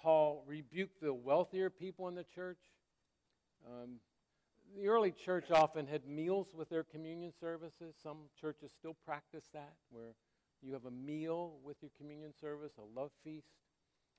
[0.01, 2.59] Paul rebuked the wealthier people in the church.
[3.65, 3.99] Um,
[4.77, 7.95] the early church often had meals with their communion services.
[8.01, 10.15] Some churches still practice that, where
[10.61, 13.47] you have a meal with your communion service, a love feast.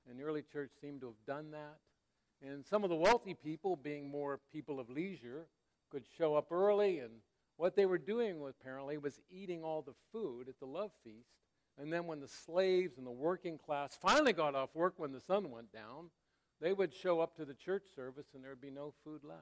[0.09, 1.77] And the early church seemed to have done that.
[2.45, 5.47] And some of the wealthy people, being more people of leisure,
[5.91, 6.99] could show up early.
[6.99, 7.11] And
[7.57, 11.29] what they were doing, apparently, was eating all the food at the love feast
[11.77, 15.19] and then when the slaves and the working class finally got off work when the
[15.19, 16.09] sun went down,
[16.59, 19.39] they would show up to the church service and there'd be no food left.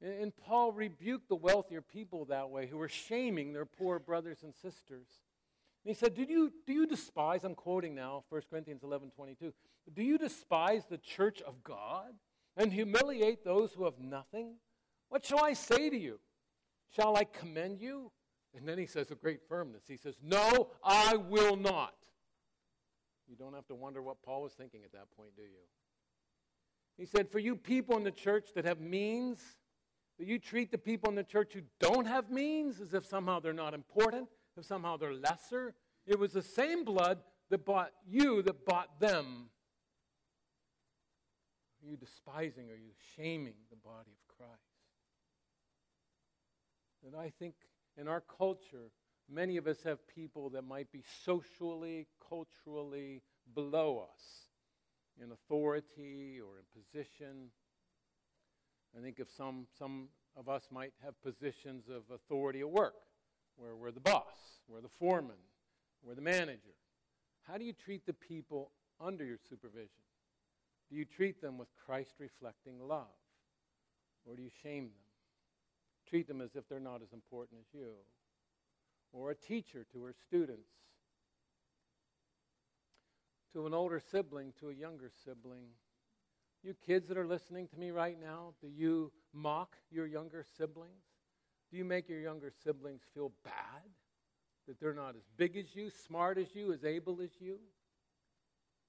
[0.00, 4.52] And Paul rebuked the wealthier people that way who were shaming their poor brothers and
[4.52, 5.06] sisters.
[5.84, 9.52] And he said, do you, do you despise, I'm quoting now 1 Corinthians 11 22,
[9.94, 12.12] do you despise the church of God
[12.56, 14.54] and humiliate those who have nothing?
[15.08, 16.20] What shall I say to you?
[16.94, 18.12] Shall I commend you?
[18.54, 21.94] And then he says with great firmness, he says, No, I will not.
[23.28, 25.64] You don't have to wonder what Paul was thinking at that point, do you?
[26.96, 29.40] He said, For you people in the church that have means,
[30.18, 33.40] that you treat the people in the church who don't have means as if somehow
[33.40, 35.74] they're not important, if somehow they're lesser.
[36.06, 37.18] It was the same blood
[37.50, 39.50] that bought you that bought them.
[41.82, 42.70] Are you despising?
[42.70, 44.60] Are you shaming the body of Christ?
[47.04, 47.54] And I think
[47.96, 48.90] in our culture,
[49.28, 53.22] many of us have people that might be socially, culturally
[53.54, 54.46] below us
[55.22, 57.50] in authority or in position.
[58.96, 62.94] I think of some, some of us might have positions of authority at work,
[63.62, 65.36] where we're the boss, we're the foreman,
[66.02, 66.74] we're the manager.
[67.42, 70.02] How do you treat the people under your supervision?
[70.90, 73.06] Do you treat them with Christ reflecting love?
[74.26, 75.02] Or do you shame them?
[76.12, 77.92] treat them as if they're not as important as you.
[79.14, 80.68] Or a teacher to her students,
[83.54, 85.68] to an older sibling, to a younger sibling.
[86.62, 91.02] You kids that are listening to me right now, do you mock your younger siblings?
[91.72, 93.82] Do you make your younger siblings feel bad
[94.68, 97.58] that they're not as big as you, smart as you, as able as you?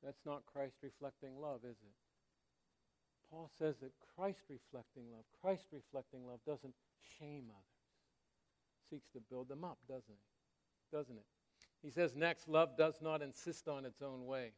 [0.04, 1.96] That's not Christ reflecting love, is it?
[3.32, 6.74] Paul says that Christ reflecting love, Christ reflecting love doesn't
[7.18, 10.96] shame others, seeks to build them up, doesn't it?
[10.96, 11.26] Doesn't it?
[11.82, 14.52] He says next, love does not insist on its own way.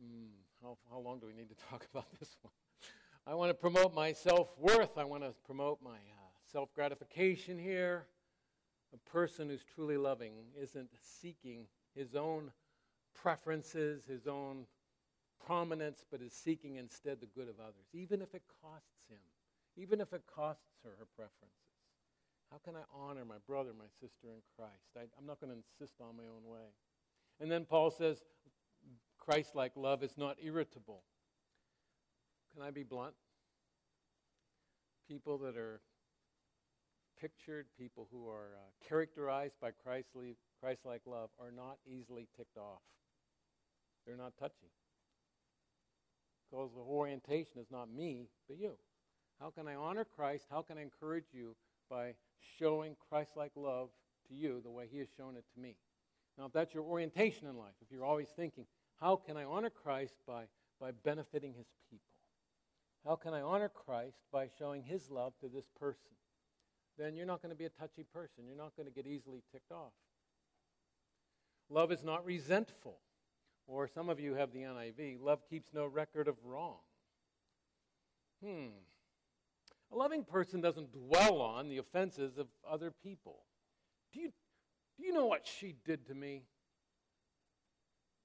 [0.00, 0.28] Hmm,
[0.62, 2.52] how, how long do we need to talk about this one?
[3.26, 4.96] I want to promote my self worth.
[4.96, 6.15] I want to promote my uh,
[6.50, 8.06] self gratification here.
[8.94, 12.50] A person who's truly loving isn't seeking his own
[13.14, 14.66] preferences, his own
[15.44, 19.18] prominence, but is seeking instead the good of others, even if it costs him
[19.76, 21.52] even if it costs her her preferences.
[22.50, 24.96] How can I honor my brother, my sister in Christ?
[24.96, 26.68] I, am not going to insist on my own way.
[27.40, 28.22] And then Paul says,
[29.18, 31.02] Christ like love is not irritable.
[32.54, 33.14] Can I be blunt?
[35.08, 35.80] People that are
[37.20, 40.08] pictured, people who are uh, characterized by Christ
[40.84, 42.82] like love, are not easily ticked off.
[44.06, 44.72] They're not touchy.
[46.50, 48.76] Because the orientation is not me, but you.
[49.40, 50.46] How can I honor Christ?
[50.50, 51.56] How can I encourage you
[51.90, 52.14] by
[52.58, 53.88] showing Christ like love
[54.28, 55.76] to you the way He has shown it to me?
[56.38, 58.66] Now, if that's your orientation in life, if you're always thinking,
[59.00, 60.44] how can I honor Christ by,
[60.80, 62.04] by benefiting His people?
[63.04, 66.10] How can I honor Christ by showing His love to this person?
[66.98, 68.44] Then you're not going to be a touchy person.
[68.46, 69.92] You're not going to get easily ticked off.
[71.68, 72.98] Love is not resentful.
[73.66, 75.20] Or some of you have the NIV.
[75.20, 76.78] Love keeps no record of wrong.
[78.44, 78.68] Hmm.
[79.92, 83.40] A loving person doesn't dwell on the offenses of other people.
[84.12, 84.32] Do you,
[84.98, 86.44] do you know what she did to me?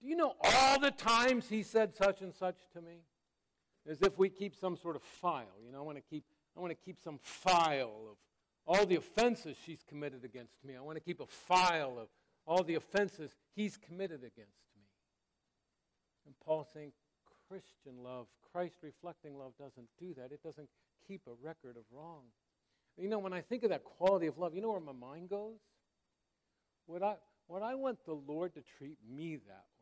[0.02, 3.02] Do you know all the times he said such and such to me?
[3.90, 5.60] As if we keep some sort of file.
[5.64, 6.24] You know, I want to keep,
[6.56, 8.18] I want to keep some file of
[8.66, 10.76] all the offenses she's committed against me.
[10.76, 12.08] I want to keep a file of
[12.46, 14.84] all the offenses he's committed against me.
[16.26, 16.92] And Paul's saying
[17.48, 20.32] Christian love, Christ reflecting love, doesn't do that.
[20.32, 20.70] It doesn't
[21.08, 22.24] keep a record of wrong.
[22.98, 25.30] You know, when I think of that quality of love, you know where my mind
[25.30, 25.60] goes?
[26.88, 27.16] Would I,
[27.48, 29.66] would I want the Lord to treat me that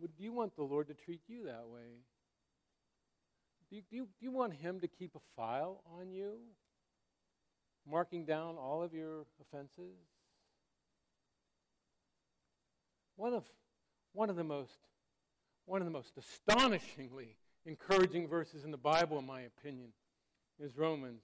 [0.00, 2.00] Would you want the Lord to treat you that way?
[3.72, 6.34] Do you, do, you, do you want Him to keep a file on you,
[7.90, 9.96] marking down all of your offenses?
[13.16, 13.44] One of,
[14.12, 14.76] one of the most
[15.64, 19.88] one of the most astonishingly encouraging verses in the Bible, in my opinion,
[20.58, 21.22] is Romans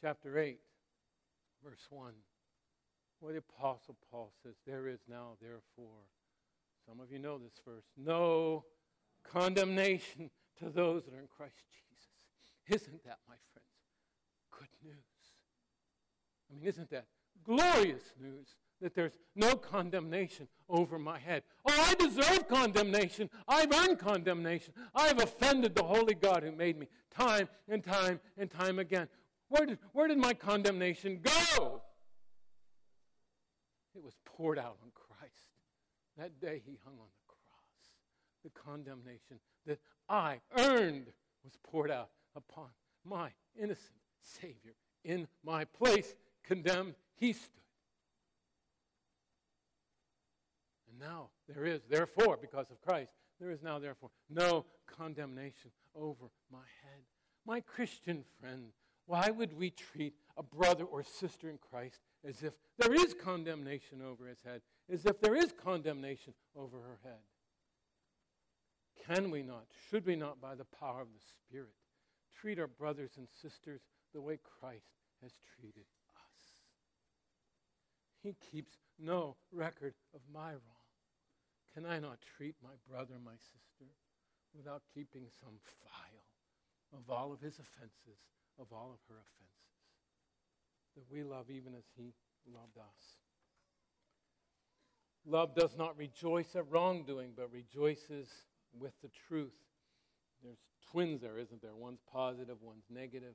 [0.00, 0.60] chapter 8,
[1.64, 2.12] verse 1,
[3.18, 6.04] where the Apostle Paul says, There is now, therefore,
[6.86, 8.64] some of you know this verse, no
[9.24, 10.30] condemnation
[10.60, 12.82] to those that are in Christ Jesus.
[12.82, 13.68] Isn't that, my friends,
[14.50, 14.96] good news?
[16.50, 17.06] I mean, isn't that
[17.44, 18.54] glorious news?
[18.80, 21.42] that there's no condemnation over my head.
[21.68, 23.28] Oh, I deserve condemnation.
[23.46, 24.72] I've earned condemnation.
[24.94, 29.08] I've offended the holy God who made me time and time and time again.
[29.48, 31.82] Where did, where did my condemnation go?
[33.94, 35.48] It was poured out on Christ.
[36.16, 38.44] That day he hung on the cross.
[38.44, 41.06] The condemnation that I earned
[41.44, 42.68] was poured out upon
[43.04, 43.30] my
[43.60, 44.74] innocent Savior.
[45.04, 47.50] In my place, condemned, he stood.
[50.90, 56.30] And now there is, therefore, because of Christ, there is now, therefore, no condemnation over
[56.52, 57.02] my head.
[57.46, 58.72] My Christian friend,
[59.06, 64.02] why would we treat a brother or sister in Christ as if there is condemnation
[64.02, 64.60] over his head,
[64.92, 67.18] as if there is condemnation over her head?
[69.10, 71.74] Can we not, should we not, by the power of the Spirit,
[72.40, 73.80] treat our brothers and sisters
[74.14, 74.86] the way Christ
[75.20, 75.82] has treated
[76.14, 76.38] us?
[78.22, 80.86] He keeps no record of my wrong.
[81.74, 83.90] Can I not treat my brother, my sister,
[84.56, 88.20] without keeping some file of all of his offenses,
[88.60, 89.74] of all of her offenses?
[90.94, 92.12] That we love even as he
[92.46, 93.18] loved us.
[95.26, 98.28] Love does not rejoice at wrongdoing, but rejoices
[98.78, 99.52] with the truth.
[100.42, 100.58] There's
[100.90, 101.74] twins there, isn't there?
[101.74, 103.34] One's positive, one's negative.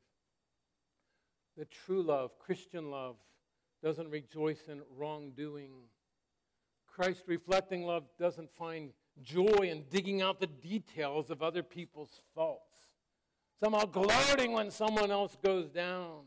[1.57, 3.15] The true love, Christian love,
[3.83, 5.71] doesn't rejoice in wrongdoing
[6.95, 12.73] Christ reflecting love doesn't find joy in digging out the details of other people's faults,
[13.59, 16.21] somehow gloating when someone else goes down.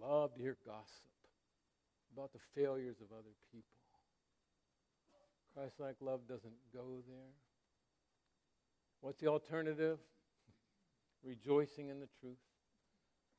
[0.00, 1.10] Love to hear gossip
[2.14, 3.66] about the failures of other people.
[5.52, 7.34] Christ like love doesn't go there.
[9.00, 9.98] What's the alternative?
[11.24, 12.38] Rejoicing in the truth,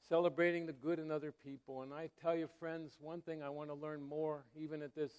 [0.07, 1.81] celebrating the good in other people.
[1.81, 5.11] And I tell you, friends, one thing I want to learn more, even at this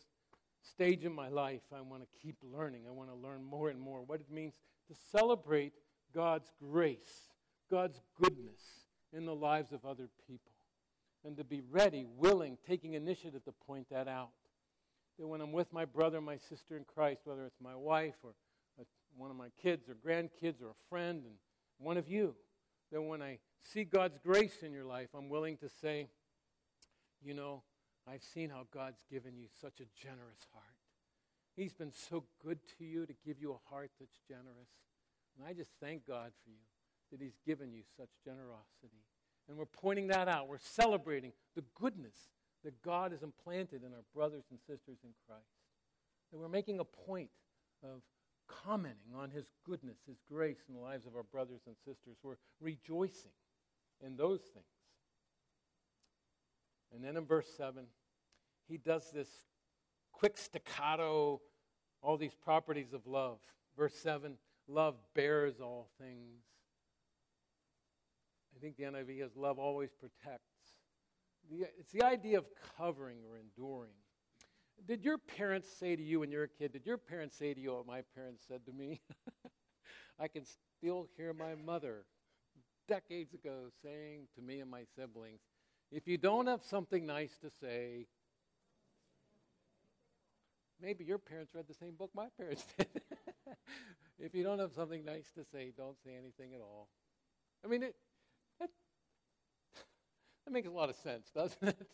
[0.63, 2.83] stage in my life, I want to keep learning.
[2.87, 4.55] I want to learn more and more what it means
[4.89, 5.73] to celebrate
[6.15, 7.31] God's grace,
[7.71, 8.61] God's goodness
[9.13, 10.53] in the lives of other people,
[11.25, 14.31] and to be ready, willing, taking initiative to point that out.
[15.19, 18.33] That when I'm with my brother, my sister in Christ, whether it's my wife or
[19.17, 21.35] one of my kids or grandkids or a friend, and
[21.79, 22.35] one of you,
[22.93, 26.09] that when I see God's grace in your life, I'm willing to say,
[27.23, 27.63] you know,
[28.09, 30.65] I've seen how God's given you such a generous heart.
[31.57, 34.71] He's been so good to you to give you a heart that's generous.
[35.37, 36.65] And I just thank God for you
[37.11, 39.05] that He's given you such generosity.
[39.49, 40.49] And we're pointing that out.
[40.49, 42.15] We're celebrating the goodness
[42.65, 45.45] that God has implanted in our brothers and sisters in Christ.
[46.33, 47.31] And we're making a point
[47.83, 48.03] of
[48.65, 52.17] commenting on His goodness, His grace in the lives of our brothers and sisters.
[52.23, 53.33] We're rejoicing
[54.05, 54.65] in those things.
[56.93, 57.85] And then in verse 7,
[58.69, 59.29] he does this
[60.13, 61.41] quick staccato,
[62.03, 63.39] all these properties of love.
[63.77, 64.37] Verse 7
[64.69, 66.45] love bears all things.
[68.55, 70.45] I think the NIV has love always protects.
[71.51, 72.45] It's the idea of
[72.77, 73.95] covering or enduring.
[74.87, 77.55] Did your parents say to you when you were a kid, did your parents say
[77.55, 79.01] to you what my parents said to me?
[80.19, 80.45] I can
[80.79, 82.05] still hear my mother
[82.89, 85.41] decades ago saying to me and my siblings,
[85.93, 88.07] if you don't have something nice to say,
[90.81, 92.89] maybe your parents read the same book my parents did.
[94.19, 96.89] if you don't have something nice to say, don't say anything at all.
[97.65, 97.95] I mean, it,
[98.61, 98.71] it,
[100.45, 101.89] that makes a lot of sense, doesn't it?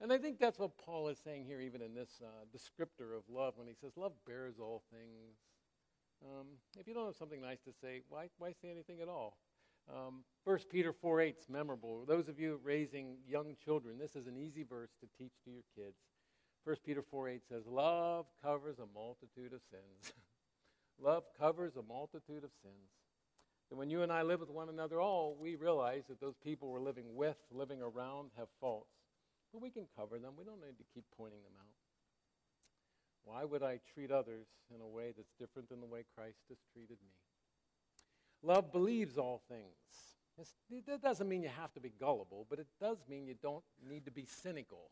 [0.00, 3.22] And I think that's what Paul is saying here, even in this uh, descriptor of
[3.28, 5.36] love, when he says, Love bears all things.
[6.24, 6.46] Um,
[6.78, 9.36] if you don't have something nice to say, why, why say anything at all?
[9.92, 12.04] Um, 1 Peter 4 8 is memorable.
[12.06, 15.64] Those of you raising young children, this is an easy verse to teach to your
[15.76, 15.96] kids.
[16.64, 20.14] 1 Peter 4 8 says, Love covers a multitude of sins.
[21.02, 22.90] Love covers a multitude of sins.
[23.70, 26.68] And when you and I live with one another, all we realize that those people
[26.68, 28.94] we're living with, living around, have faults.
[29.54, 30.32] But we can cover them.
[30.36, 31.70] We don't need to keep pointing them out.
[33.24, 36.58] Why would I treat others in a way that's different than the way Christ has
[36.72, 37.14] treated me?
[38.42, 39.70] Love believes all things.
[40.36, 40.50] It's,
[40.88, 44.04] that doesn't mean you have to be gullible, but it does mean you don't need
[44.06, 44.90] to be cynical.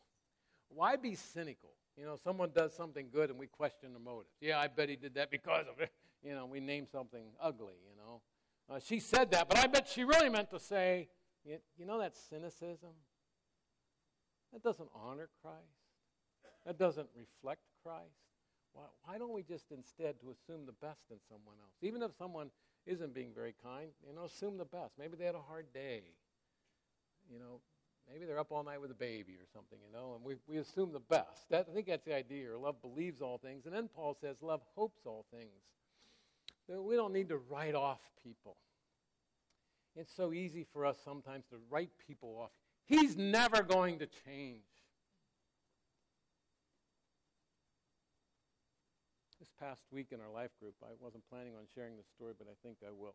[0.68, 1.70] Why be cynical?
[1.98, 4.30] You know, someone does something good and we question the motives.
[4.40, 5.90] Yeah, I bet he did that because of it.
[6.24, 8.20] You know, we name something ugly, you know.
[8.70, 11.08] Uh, she said that, but I bet she really meant to say,
[11.44, 12.90] you, you know, that cynicism?
[14.52, 15.56] That doesn't honor Christ.
[16.66, 18.22] That doesn't reflect Christ.
[18.72, 21.74] Why, why don't we just instead to assume the best in someone else?
[21.82, 22.50] Even if someone
[22.86, 24.92] isn't being very kind, you know, assume the best.
[24.98, 26.02] Maybe they had a hard day.
[27.30, 27.60] You know,
[28.10, 30.58] maybe they're up all night with a baby or something, you know, and we, we
[30.58, 31.48] assume the best.
[31.50, 32.56] That, I think that's the idea.
[32.58, 33.66] Love believes all things.
[33.66, 35.50] And then Paul says, love hopes all things.
[36.68, 38.56] We don't need to write off people.
[39.94, 42.50] It's so easy for us sometimes to write people off.
[42.86, 44.62] He's never going to change.
[49.38, 52.46] This past week in our life group, I wasn't planning on sharing this story, but
[52.48, 53.14] I think I will.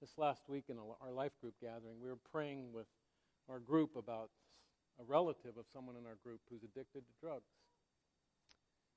[0.00, 2.88] This last week in our life group gathering, we were praying with
[3.48, 4.30] our group about
[5.00, 7.50] a relative of someone in our group who's addicted to drugs.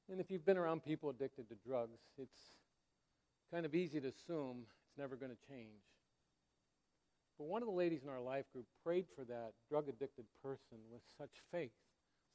[0.09, 2.37] And if you've been around people addicted to drugs, it's
[3.51, 5.83] kind of easy to assume it's never going to change.
[7.37, 10.79] But one of the ladies in our life group prayed for that drug addicted person
[10.91, 11.71] with such faith,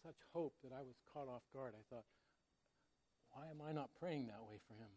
[0.05, 1.74] such hope that I was caught off guard.
[1.76, 2.05] I thought,
[3.32, 4.90] why am I not praying that way for him?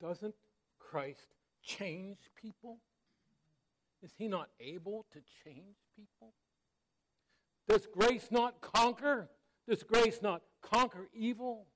[0.00, 0.34] Doesn't
[0.78, 2.78] Christ change people?
[4.02, 6.34] Is he not able to change people?
[7.68, 9.28] Does grace not conquer?
[9.68, 11.66] Does grace not conquer evil?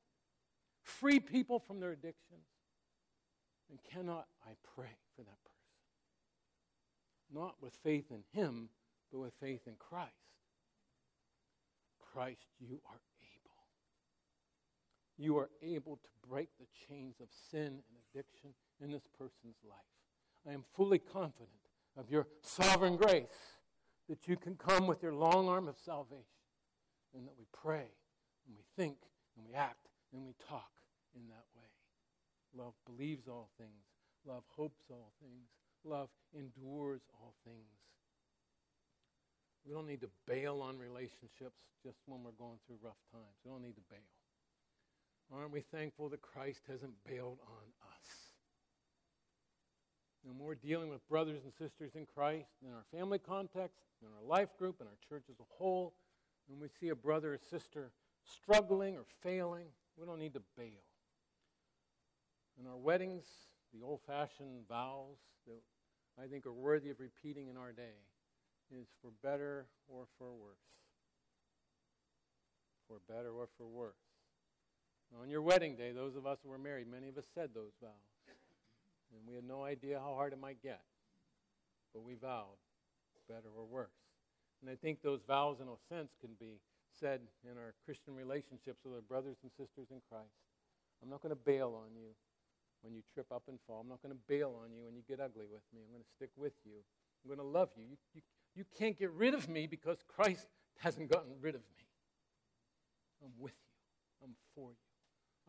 [0.83, 2.47] Free people from their addictions?
[3.73, 5.73] And cannot I pray for that person?
[7.33, 8.68] Not with faith in him,
[9.11, 10.12] but with faith in Christ.
[12.12, 13.57] Christ, you are able.
[15.16, 18.51] You are able to break the chains of sin and addiction
[18.83, 19.79] in this person's life.
[20.47, 21.49] I am fully confident
[21.97, 23.57] of your sovereign grace
[24.11, 26.27] that you can come with your long arm of salvation
[27.14, 27.89] and that we pray
[28.47, 28.97] and we think
[29.35, 30.73] and we act and we talk
[31.14, 31.52] in that way.
[32.57, 33.85] Love believes all things.
[34.27, 35.49] Love hopes all things.
[35.85, 37.57] Love endures all things.
[39.67, 43.35] We don't need to bail on relationships just when we're going through rough times.
[43.45, 43.99] We don't need to bail.
[45.33, 48.11] Aren't we thankful that Christ hasn't bailed on us?
[50.29, 54.29] And we're dealing with brothers and sisters in Christ, in our family context, in our
[54.29, 55.95] life group, in our church as a whole,
[56.49, 57.91] when we see a brother or sister
[58.25, 60.85] struggling or failing, we don't need to bail.
[62.61, 63.25] In our weddings,
[63.73, 65.63] the old fashioned vows that
[66.23, 67.97] I think are worthy of repeating in our day
[68.71, 70.57] is for better or for worse.
[72.89, 73.95] For better or for worse.
[75.21, 77.73] On your wedding day, those of us who were married, many of us said those
[77.81, 77.91] vows.
[79.13, 80.81] And we had no idea how hard it might get.
[81.93, 82.57] But we vowed
[83.29, 83.93] better or worse.
[84.61, 86.61] And I think those vows, in a sense, can be
[86.99, 90.33] said in our Christian relationships with our brothers and sisters in Christ.
[91.03, 92.15] I'm not going to bail on you
[92.83, 93.80] when you trip up and fall.
[93.80, 95.80] I'm not going to bail on you when you get ugly with me.
[95.87, 96.83] I'm going to stick with you.
[97.24, 97.85] I'm going to love you.
[97.85, 98.22] You, you.
[98.55, 100.47] you can't get rid of me because Christ
[100.78, 101.87] hasn't gotten rid of me.
[103.24, 104.26] I'm with you.
[104.26, 104.76] I'm for you.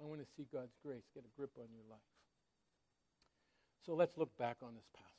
[0.01, 1.99] I want to see God's grace get a grip on your life.
[3.85, 5.09] So let's look back on this passage.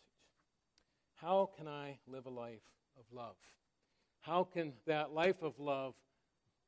[1.16, 2.62] How can I live a life
[2.98, 3.36] of love?
[4.20, 5.94] How can that life of love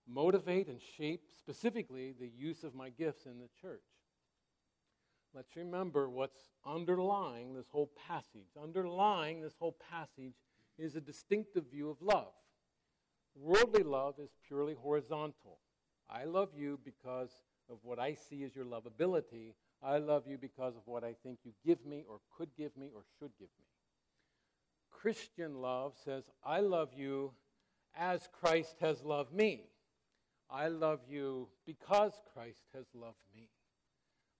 [0.08, 3.82] motivate and shape specifically the use of my gifts in the church?
[5.34, 8.56] Let's remember what's underlying this whole passage.
[8.60, 10.34] Underlying this whole passage
[10.78, 12.32] is a distinctive view of love.
[13.34, 15.58] Worldly love is purely horizontal.
[16.08, 17.30] I love you because
[17.68, 19.54] of what I see as your lovability.
[19.82, 22.90] I love you because of what I think you give me or could give me
[22.94, 23.66] or should give me.
[24.90, 27.32] Christian love says, I love you
[27.94, 29.68] as Christ has loved me.
[30.50, 33.48] I love you because Christ has loved me.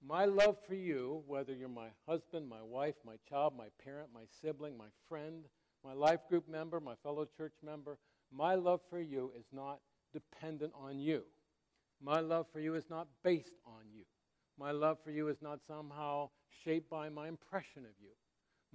[0.04, 4.22] My love for you, whether you're my husband, my wife, my child, my parent, my
[4.40, 5.44] sibling, my friend,
[5.84, 7.98] my life group member, my fellow church member,
[8.32, 9.80] my love for you is not
[10.12, 11.22] dependent on you.
[12.02, 14.04] My love for you is not based on you.
[14.58, 16.30] My love for you is not somehow
[16.64, 18.10] shaped by my impression of you.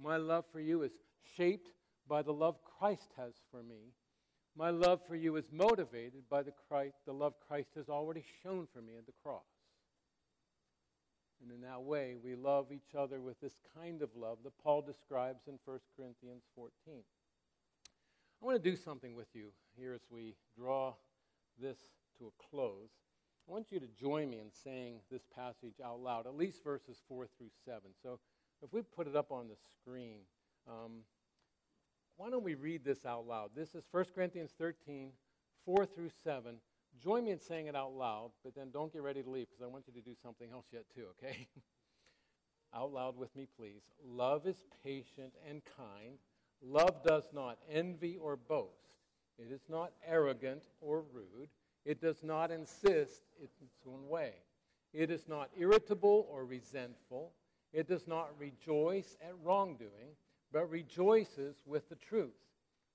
[0.02, 0.92] My love for you is
[1.36, 1.68] shaped
[2.08, 3.92] by the love Christ has for me.
[4.56, 8.66] My love for you is motivated by the, Christ, the love Christ has already shown
[8.72, 9.44] for me at the cross.
[11.42, 14.80] And in that way, we love each other with this kind of love that Paul
[14.80, 16.70] describes in 1 Corinthians 14.
[16.86, 20.94] I want to do something with you here as we draw
[21.60, 21.78] this
[22.18, 22.90] to a close.
[23.48, 26.98] I want you to join me in saying this passage out loud, at least verses
[27.08, 27.80] 4 through 7.
[28.02, 28.20] So
[28.62, 30.20] if we put it up on the screen,
[30.68, 31.00] um,
[32.16, 33.50] why don't we read this out loud?
[33.54, 35.10] This is 1 Corinthians 13,
[35.64, 36.56] 4 through 7.
[37.00, 39.62] Join me in saying it out loud, but then don't get ready to leave because
[39.62, 41.48] I want you to do something else yet, too, okay?
[42.74, 43.82] out loud with me, please.
[44.04, 46.18] Love is patient and kind.
[46.62, 48.92] Love does not envy or boast.
[49.38, 51.48] It is not arrogant or rude.
[51.84, 54.32] It does not insist its own way.
[54.92, 57.32] It is not irritable or resentful.
[57.72, 60.14] It does not rejoice at wrongdoing,
[60.52, 62.30] but rejoices with the truth.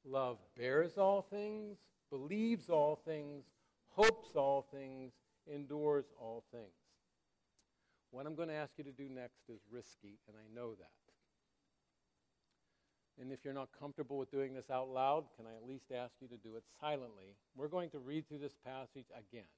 [0.05, 1.77] Love bears all things,
[2.09, 3.43] believes all things,
[3.97, 5.11] hopes all things,
[5.51, 6.71] endures all things.
[8.11, 10.91] What I'm going to ask you to do next is risky, and I know that.
[13.19, 16.13] And if you're not comfortable with doing this out loud, can I at least ask
[16.21, 17.35] you to do it silently?
[17.55, 19.49] We're going to read through this passage again.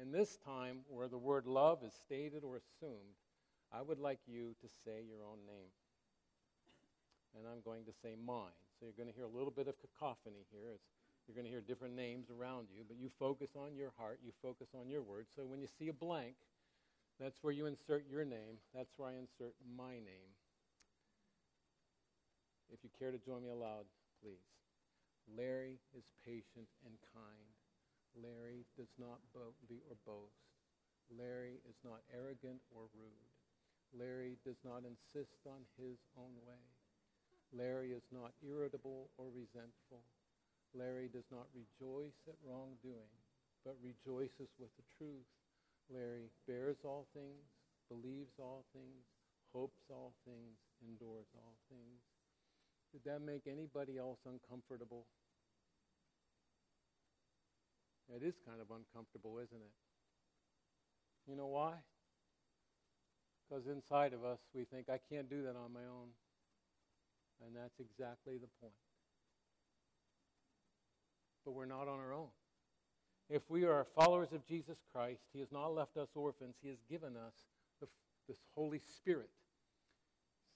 [0.00, 3.20] And this time, where the word love is stated or assumed,
[3.70, 5.70] I would like you to say your own name.
[7.36, 8.56] And I'm going to say mine.
[8.80, 10.80] So you're going to hear a little bit of cacophony here.
[11.26, 14.32] You're going to hear different names around you, but you focus on your heart, you
[14.42, 15.28] focus on your words.
[15.36, 16.36] So when you see a blank,
[17.20, 18.58] that's where you insert your name.
[18.74, 20.30] That's where I insert my name.
[22.72, 23.86] If you care to join me aloud,
[24.20, 24.50] please.
[25.30, 27.54] Larry is patient and kind.
[28.18, 30.44] Larry does not boast or boast.
[31.08, 33.30] Larry is not arrogant or rude.
[33.94, 36.64] Larry does not insist on his own way.
[37.54, 40.02] Larry is not irritable or resentful.
[40.74, 43.14] Larry does not rejoice at wrongdoing,
[43.64, 45.30] but rejoices with the truth.
[45.88, 47.46] Larry bears all things,
[47.88, 49.06] believes all things,
[49.54, 52.02] hopes all things, endures all things.
[52.92, 55.06] Did that make anybody else uncomfortable?
[58.10, 59.74] It is kind of uncomfortable, isn't it?
[61.26, 61.74] You know why?
[63.42, 66.10] Because inside of us, we think, I can't do that on my own.
[67.44, 68.74] And that's exactly the point.
[71.44, 72.28] But we're not on our own.
[73.30, 76.56] If we are followers of Jesus Christ, He has not left us orphans.
[76.62, 77.34] He has given us
[77.80, 77.88] the,
[78.28, 79.30] this Holy Spirit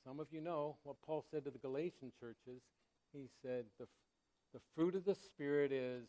[0.09, 2.63] some of you know what Paul said to the Galatian churches.
[3.13, 3.87] He said, the,
[4.55, 6.07] the fruit of the Spirit is,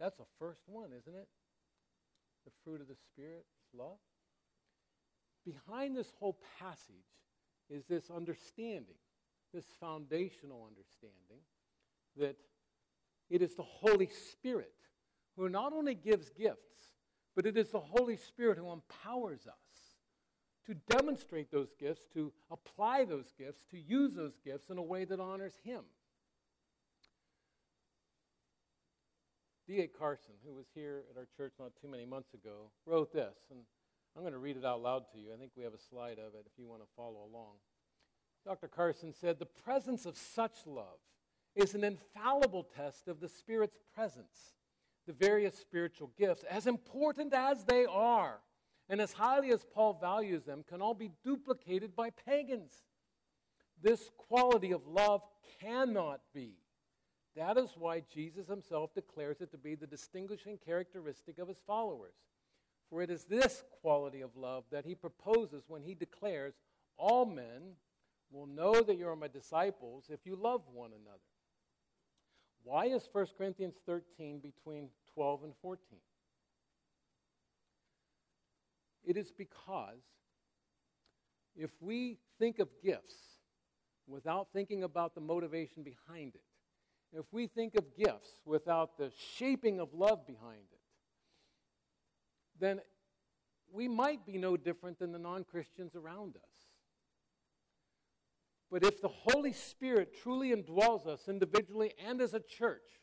[0.00, 1.28] that's the first one, isn't it?
[2.44, 3.98] The fruit of the Spirit is love.
[5.44, 6.96] Behind this whole passage
[7.70, 8.98] is this understanding,
[9.54, 11.44] this foundational understanding,
[12.16, 12.36] that
[13.32, 14.74] it is the Holy Spirit
[15.38, 16.90] who not only gives gifts,
[17.34, 19.54] but it is the Holy Spirit who empowers us
[20.66, 25.06] to demonstrate those gifts, to apply those gifts, to use those gifts in a way
[25.06, 25.80] that honors Him.
[29.66, 29.88] D.A.
[29.88, 33.60] Carson, who was here at our church not too many months ago, wrote this, and
[34.14, 35.32] I'm going to read it out loud to you.
[35.32, 37.54] I think we have a slide of it if you want to follow along.
[38.44, 38.68] Dr.
[38.68, 40.98] Carson said, The presence of such love
[41.54, 44.54] is an infallible test of the Spirit's presence.
[45.06, 48.38] The various spiritual gifts, as important as they are,
[48.88, 52.72] and as highly as Paul values them, can all be duplicated by pagans.
[53.82, 55.22] This quality of love
[55.60, 56.54] cannot be.
[57.34, 62.14] That is why Jesus himself declares it to be the distinguishing characteristic of his followers.
[62.90, 66.54] For it is this quality of love that he proposes when he declares,
[66.98, 67.72] All men
[68.30, 71.31] will know that you are my disciples if you love one another.
[72.64, 75.80] Why is 1 Corinthians 13 between 12 and 14?
[79.04, 80.02] It is because
[81.56, 83.16] if we think of gifts
[84.06, 86.42] without thinking about the motivation behind it,
[87.12, 90.80] if we think of gifts without the shaping of love behind it,
[92.58, 92.80] then
[93.70, 96.51] we might be no different than the non Christians around us.
[98.72, 103.02] But if the Holy Spirit truly indwells us individually and as a church,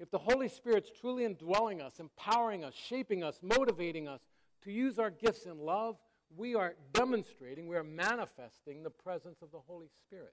[0.00, 4.22] if the Holy Spirit's truly indwelling us, empowering us, shaping us, motivating us,
[4.64, 5.96] to use our gifts in love,
[6.34, 10.32] we are demonstrating, we are manifesting the presence of the Holy Spirit.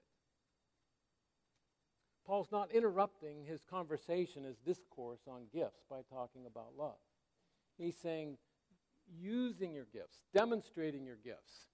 [2.26, 6.96] Paul's not interrupting his conversation, his discourse on gifts by talking about love.
[7.76, 8.38] He's saying,
[9.14, 11.66] using your gifts, demonstrating your gifts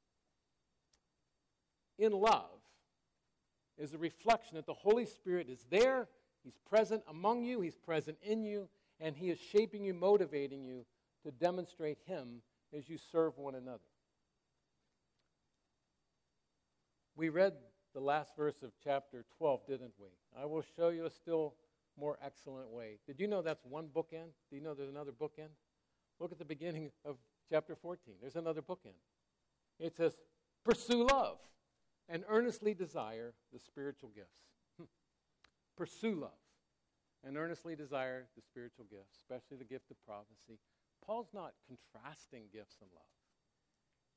[1.96, 2.59] in love
[3.78, 6.08] is a reflection that the Holy Spirit is there,
[6.42, 8.68] He's present among you, He's present in you,
[8.98, 10.84] and He is shaping you, motivating you
[11.24, 12.42] to demonstrate Him
[12.76, 13.78] as you serve one another.
[17.16, 17.54] We read
[17.92, 20.08] the last verse of chapter 12, didn't we?
[20.40, 21.54] I will show you a still
[21.98, 22.98] more excellent way.
[23.06, 24.32] Did you know that's one bookend?
[24.48, 25.50] Do you know there's another bookend?
[26.18, 27.16] Look at the beginning of
[27.50, 28.14] chapter 14.
[28.20, 28.96] There's another bookend.
[29.78, 30.16] It says,
[30.64, 31.38] Pursue love
[32.10, 34.40] and earnestly desire the spiritual gifts.
[34.76, 34.84] Hmm.
[35.76, 36.40] Pursue love
[37.24, 40.58] and earnestly desire the spiritual gifts, especially the gift of prophecy.
[41.04, 43.04] Paul's not contrasting gifts and love.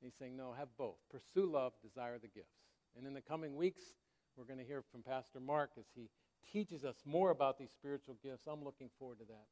[0.02, 0.96] He's saying, no, have both.
[1.10, 2.58] Pursue love, desire the gifts.
[2.96, 3.82] And in the coming weeks,
[4.36, 6.10] we're going to hear from Pastor Mark as he
[6.52, 8.46] teaches us more about these spiritual gifts.
[8.46, 9.46] I'm looking forward to that.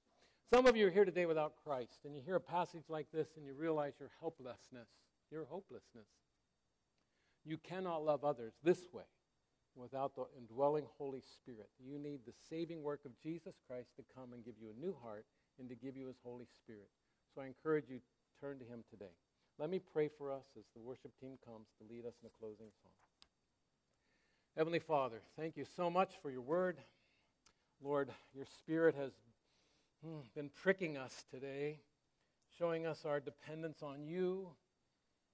[0.53, 3.28] Some of you are here today without Christ, and you hear a passage like this
[3.36, 4.88] and you realize your helplessness,
[5.30, 6.09] your hopelessness.
[7.45, 9.05] You cannot love others this way
[9.74, 11.68] without the indwelling Holy Spirit.
[11.84, 14.95] You need the saving work of Jesus Christ to come and give you a new
[15.03, 15.24] heart
[15.59, 16.88] and to give you his Holy Spirit.
[17.34, 19.12] So I encourage you, to turn to him today.
[19.59, 22.38] Let me pray for us as the worship team comes to lead us in a
[22.38, 22.93] closing song.
[24.57, 26.78] Heavenly Father, thank you so much for your word.
[27.82, 29.12] Lord, your Spirit has
[30.05, 31.80] hmm, been pricking us today,
[32.59, 34.49] showing us our dependence on you.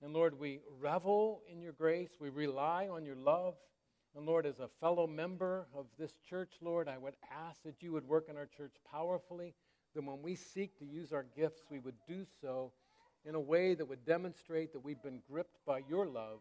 [0.02, 3.54] And Lord, we revel in your grace, we rely on your love.
[4.16, 7.92] And Lord, as a fellow member of this church, Lord, I would ask that you
[7.92, 9.54] would work in our church powerfully,
[9.94, 12.72] that when we seek to use our gifts, we would do so
[13.24, 16.38] in a way that would demonstrate that we've been gripped by your love,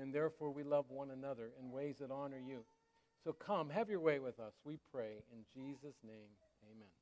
[0.00, 2.64] and therefore we love one another in ways that honor you.
[3.24, 5.22] So come, have your way with us, we pray.
[5.32, 6.30] In Jesus' name,
[6.64, 6.99] amen.